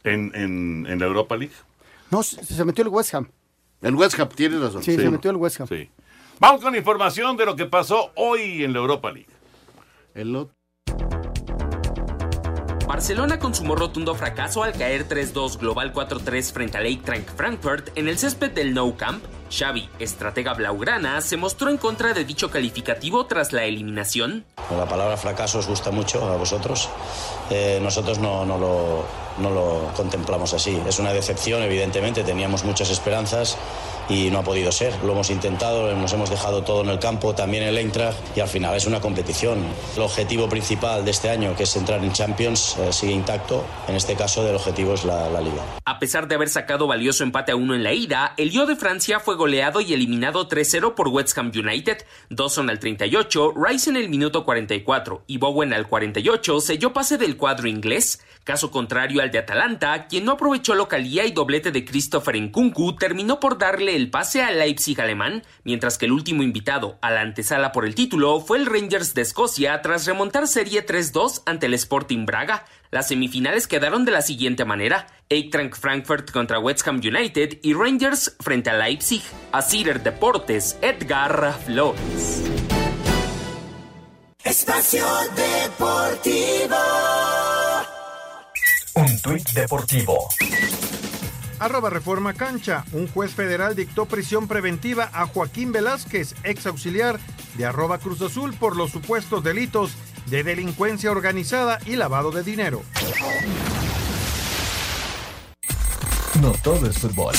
[0.04, 1.54] En, en, en la Europa League.
[2.10, 3.30] No, se, se metió el West Ham.
[3.82, 4.82] El West Ham, tienes razón.
[4.82, 5.68] Sí, se metió el West Ham.
[5.68, 5.90] Sí.
[6.40, 9.28] Vamos con información de lo que pasó hoy en la Europa League.
[10.16, 10.56] El otro.
[12.98, 18.18] Barcelona consumó rotundo fracaso al caer 3-2 global 4-3 frente al Eintracht Frankfurt en el
[18.18, 19.24] césped del Nou Camp.
[19.52, 24.46] Xavi, estratega blaugrana, se mostró en contra de dicho calificativo tras la eliminación.
[24.76, 26.90] La palabra fracaso os gusta mucho a vosotros.
[27.52, 29.06] Eh, nosotros no, lo,
[29.38, 30.82] no lo contemplamos así.
[30.88, 32.24] Es una decepción, evidentemente.
[32.24, 33.60] Teníamos muchas esperanzas
[34.10, 34.94] y no ha podido ser.
[35.04, 38.48] Lo hemos intentado, nos hemos dejado todo en el campo, también el Eintracht, y al
[38.48, 39.60] final es una competición.
[39.96, 43.66] El objetivo principal de este año, que es entrar en Champions, eh, sigue intacto.
[43.88, 45.64] En este caso, el objetivo es la, la Liga.
[45.86, 48.76] A pesar de haber sacado valioso empate a uno en la ida, el Lyon de
[48.76, 52.06] Francia fue goleado y eliminado 3-0 por West Ham United.
[52.30, 57.38] Dawson al 38, Rice en el minuto 44 y Bowen al 48 selló pase del
[57.38, 58.22] cuadro inglés.
[58.44, 63.42] Caso contrario al de Atalanta, quien no aprovechó localía y doblete de Christopher Nkunku terminó
[63.42, 67.72] por darle el pase al Leipzig alemán, mientras que el último invitado a la antesala
[67.72, 72.26] por el título fue el Rangers de Escocia tras remontar serie 3-2 ante el Sporting
[72.26, 72.66] Braga.
[72.92, 78.38] Las semifinales quedaron de la siguiente manera: Eintracht Frankfurt contra West Ham United y Rangers
[78.40, 79.24] frente a Leipzig.
[79.52, 82.44] A Cider Deportes, Edgar Flores.
[84.44, 86.78] Espacio Deportivo.
[88.94, 90.30] Un tuit deportivo.
[91.60, 92.86] Arroba Reforma Cancha.
[92.92, 97.20] Un juez federal dictó prisión preventiva a Joaquín Velázquez, ex auxiliar
[97.56, 99.92] de arroba Cruz Azul, por los supuestos delitos
[100.28, 102.82] de delincuencia organizada y lavado de dinero.
[106.42, 107.34] No todo es fútbol.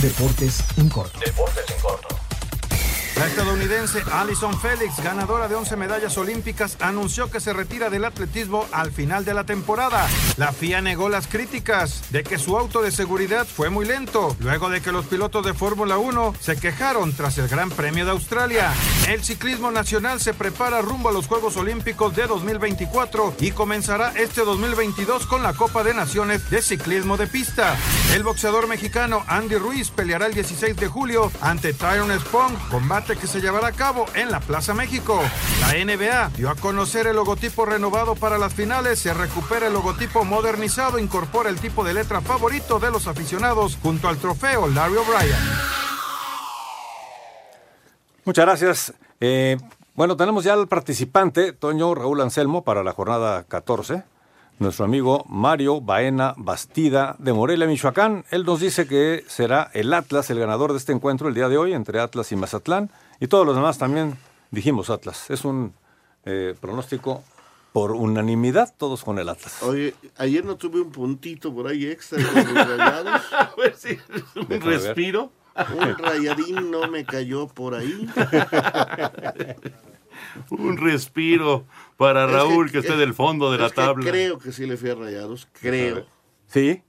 [0.00, 1.18] Deportes en corto.
[1.20, 2.21] Deportes en corto.
[3.22, 8.66] La estadounidense Alison Félix, ganadora de 11 medallas olímpicas, anunció que se retira del atletismo
[8.72, 10.08] al final de la temporada.
[10.38, 14.70] La FIA negó las críticas de que su auto de seguridad fue muy lento, luego
[14.70, 18.72] de que los pilotos de Fórmula 1 se quejaron tras el Gran Premio de Australia.
[19.06, 24.40] El ciclismo nacional se prepara rumbo a los Juegos Olímpicos de 2024 y comenzará este
[24.40, 27.76] 2022 con la Copa de Naciones de Ciclismo de Pista.
[28.16, 33.26] El boxeador mexicano Andy Ruiz peleará el 16 de julio ante Tyron Spong, combate que
[33.26, 35.20] se llevará a cabo en la Plaza México.
[35.60, 40.24] La NBA dio a conocer el logotipo renovado para las finales, se recupera el logotipo
[40.24, 45.36] modernizado, incorpora el tipo de letra favorito de los aficionados junto al trofeo Larry O'Brien.
[48.24, 48.94] Muchas gracias.
[49.20, 49.56] Eh,
[49.94, 54.04] bueno, tenemos ya al participante, Toño Raúl Anselmo, para la jornada 14.
[54.62, 58.24] Nuestro amigo Mario Baena Bastida de Morelia, Michoacán.
[58.30, 61.58] Él nos dice que será el Atlas el ganador de este encuentro el día de
[61.58, 62.88] hoy entre Atlas y Mazatlán.
[63.18, 64.16] Y todos los demás también
[64.52, 65.30] dijimos Atlas.
[65.30, 65.74] Es un
[66.24, 67.24] eh, pronóstico
[67.72, 69.64] por unanimidad, todos con el Atlas.
[69.64, 73.20] Oye, ayer no tuve un puntito por ahí extra con los rayados.
[73.56, 73.98] Pues sí,
[74.36, 74.80] un Déjame ver.
[74.80, 75.32] respiro.
[75.76, 78.08] Un rayadín no me cayó por ahí.
[80.50, 81.64] Un respiro
[81.96, 84.10] para Es Raúl, que, que- esté del fondo de la que tabla.
[84.10, 86.06] creo que sí le fui a rayados, creo.
[86.46, 86.82] Sí,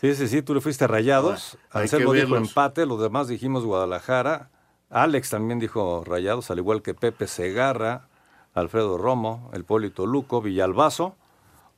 [0.00, 1.58] sí, sí, sí, tú le fuiste a Rayados.
[1.72, 2.48] Ah, Anselmo dijo verlos.
[2.48, 4.50] empate, los demás dijimos Guadalajara.
[4.90, 8.08] Alex también dijo Rayados, al igual que Pepe Segarra,
[8.54, 11.16] Alfredo Romo, el Polito Luco, Villalbazo,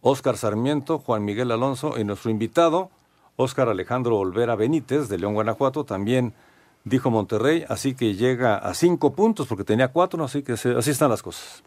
[0.02, 2.90] Óscar Sarmiento, Juan Miguel Alonso y nuestro invitado,
[3.36, 6.34] Óscar Alejandro Olvera Benítez, de León, Guanajuato, también
[6.86, 10.90] dijo Monterrey, así que llega a cinco puntos porque tenía cuatro, así que se- así
[10.92, 11.62] están las cosas.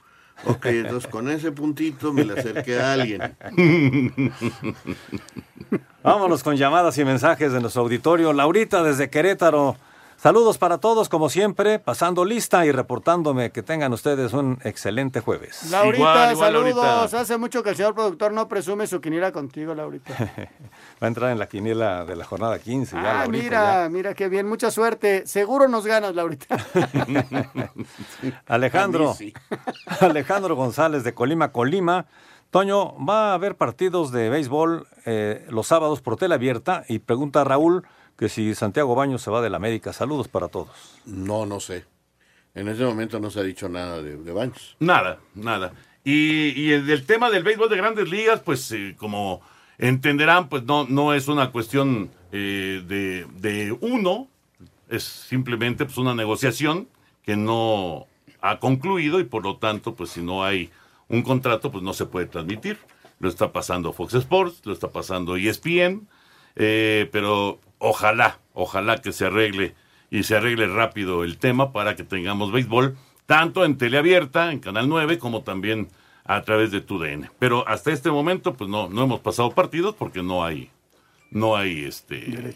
[0.45, 3.35] Ok, entonces con ese puntito me le acerqué a alguien.
[6.03, 8.31] Vámonos con llamadas y mensajes de nuestro auditorio.
[8.33, 9.75] Laurita desde Querétaro.
[10.21, 15.71] Saludos para todos, como siempre, pasando lista y reportándome que tengan ustedes un excelente jueves.
[15.71, 16.83] Laurita, Igual, igual, saludos.
[16.83, 17.21] Laurita.
[17.21, 20.13] Hace mucho que el señor productor no presume su quiniela contigo, Laurita.
[21.01, 22.97] Va a entrar en la quiniela de la jornada 15.
[22.97, 24.45] ya, ah, Laurita, mira, mira qué bien.
[24.45, 25.25] Mucha suerte.
[25.25, 26.57] Seguro nos ganas, Laurita.
[28.45, 29.11] Alejandro.
[29.11, 29.33] A sí.
[30.01, 32.07] Alejandro González de Colima, Colima.
[32.49, 36.83] Toño, ¿va a haber partidos de béisbol eh, los sábados por tela abierta?
[36.89, 37.85] Y pregunta Raúl
[38.19, 39.93] que si Santiago Baños se va del América.
[39.93, 40.99] Saludos para todos.
[41.05, 41.85] No, no sé.
[42.53, 44.75] En ese momento no se ha dicho nada de, de Baños.
[44.77, 45.71] Nada, nada.
[46.03, 49.39] Y, y el, el tema del béisbol de grandes ligas, pues eh, como
[49.77, 54.27] entenderán, pues no, no es una cuestión eh, de, de uno,
[54.89, 56.89] es simplemente pues una negociación
[57.23, 58.05] que no
[58.41, 60.71] ha concluido y por lo tanto, pues si no hay
[61.07, 62.79] un contrato, pues no se puede transmitir.
[63.19, 66.05] Lo está pasando Fox Sports, lo está pasando ESPN,
[66.57, 69.75] eh, pero ojalá, ojalá que se arregle
[70.11, 74.89] y se arregle rápido el tema para que tengamos béisbol tanto en teleabierta, en Canal
[74.89, 75.89] 9, como también
[76.25, 77.29] a través de TUDN.
[77.37, 80.71] Pero hasta este momento, pues no, no hemos pasado partidos porque no hay,
[81.31, 82.53] no hay este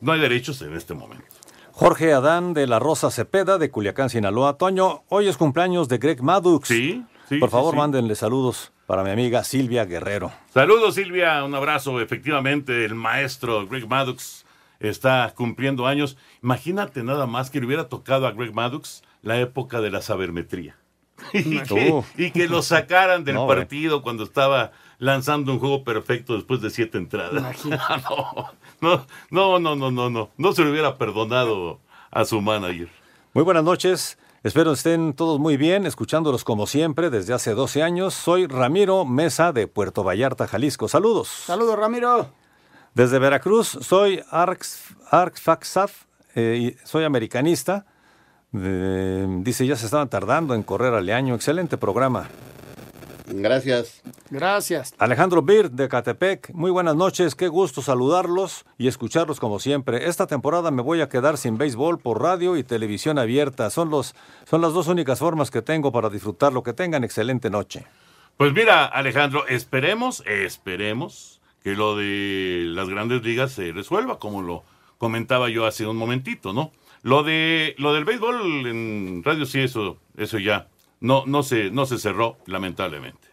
[0.00, 1.26] no hay derechos en este momento.
[1.72, 4.56] Jorge Adán de la Rosa Cepeda de Culiacán, Sinaloa.
[4.56, 6.66] Toño, hoy es cumpleaños de Greg Maddux.
[6.68, 7.78] Sí, sí, Por favor, sí.
[7.78, 10.32] mándenle saludos para mi amiga Silvia Guerrero.
[10.52, 12.00] Saludos Silvia, un abrazo.
[12.00, 14.44] Efectivamente, el maestro Greg Maddox
[14.80, 16.16] está cumpliendo años.
[16.42, 20.76] Imagínate nada más que le hubiera tocado a Greg Maddox la época de la sabermetría.
[21.32, 26.34] y, que, y que lo sacaran del No, partido cuando estaba lanzando un juego perfecto
[26.34, 27.64] después de siete entradas.
[28.80, 30.30] no, no, no, no, no, no.
[30.36, 32.88] No se le hubiera perdonado a su manager.
[33.34, 34.18] Muy buenas noches.
[34.44, 38.14] Espero estén todos muy bien, escuchándolos como siempre desde hace 12 años.
[38.14, 40.86] Soy Ramiro Mesa de Puerto Vallarta, Jalisco.
[40.86, 41.28] Saludos.
[41.28, 42.30] Saludos, Ramiro.
[42.94, 47.86] Desde Veracruz, soy Arx, Arxfaxaf, eh, y soy americanista.
[48.54, 51.34] Eh, dice, ya se estaban tardando en correr al año.
[51.34, 52.28] Excelente programa.
[53.30, 54.02] Gracias.
[54.30, 54.94] Gracias.
[54.98, 60.08] Alejandro Bir de Catepec, muy buenas noches, qué gusto saludarlos y escucharlos como siempre.
[60.08, 63.68] Esta temporada me voy a quedar sin béisbol por radio y televisión abierta.
[63.70, 64.14] Son, los,
[64.44, 66.62] son las dos únicas formas que tengo para disfrutarlo.
[66.62, 67.84] Que tengan excelente noche.
[68.36, 74.64] Pues mira, Alejandro, esperemos, esperemos que lo de las grandes ligas se resuelva, como lo
[74.98, 76.72] comentaba yo hace un momentito, ¿no?
[77.02, 80.68] Lo de lo del béisbol en radio sí eso eso ya
[81.00, 83.28] no no se no se cerró lamentablemente.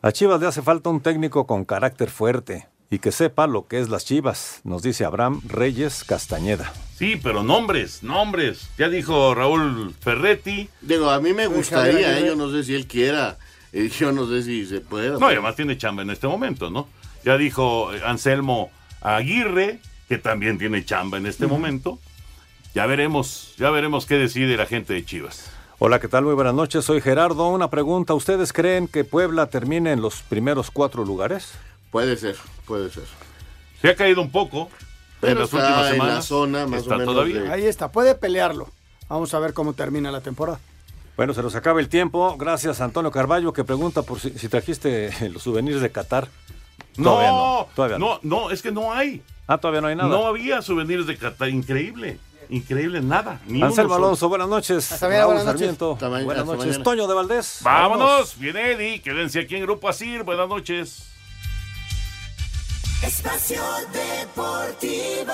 [0.00, 3.80] A Chivas le hace falta un técnico con carácter fuerte y que sepa lo que
[3.80, 6.72] es las Chivas, nos dice Abraham Reyes Castañeda.
[6.96, 8.70] Sí, pero nombres, nombres.
[8.78, 10.68] Ya dijo Raúl Ferretti.
[10.80, 12.26] Digo, a mí me gustaría, Déjame ¿eh?
[12.26, 13.38] yo no sé si él quiera,
[13.98, 15.10] yo no sé si se puede.
[15.10, 16.88] No, y además tiene chamba en este momento, ¿no?
[17.24, 21.98] Ya dijo eh, Anselmo Aguirre, que también tiene chamba en este momento.
[22.74, 25.50] Ya veremos, ya veremos qué decide la gente de Chivas.
[25.78, 26.24] Hola, ¿qué tal?
[26.24, 27.48] Muy buenas noches, soy Gerardo.
[27.48, 31.52] Una pregunta, ¿ustedes creen que Puebla termine en los primeros cuatro lugares?
[31.90, 33.04] Puede ser, puede ser.
[33.80, 34.68] Se ha caído un poco
[35.20, 36.14] Pero en las está últimas en semanas.
[36.16, 37.42] la zona más Está o menos todavía.
[37.42, 38.68] de- Ahí está, puede pelearlo.
[39.08, 40.58] Vamos a ver cómo termina la temporada.
[41.16, 42.36] Bueno, se nos acaba el tiempo.
[42.36, 46.28] Gracias a Antonio Carballo que pregunta por si, si trajiste los souvenirs de Qatar.
[47.02, 49.22] Todavía No, todavía no, no, es que no hay.
[49.46, 50.08] Ah, todavía no hay nada.
[50.08, 51.48] No había souvenirs de Qatar.
[51.48, 52.18] Increíble,
[52.50, 53.40] increíble, nada.
[53.46, 53.94] Ni Anselmo.
[53.94, 54.92] Alonso, buenas noches.
[54.92, 55.60] Hasta mañana, buenas noches.
[55.60, 56.66] Sarmiento, Hasta ma- buenas hasta noches.
[56.66, 56.84] mañana.
[56.84, 57.60] Toño de Valdés.
[57.62, 60.22] Vámonos, viene Eddie, quédense aquí en Grupo Asir.
[60.24, 61.04] Buenas noches.
[63.02, 65.32] Espacio Deportivo.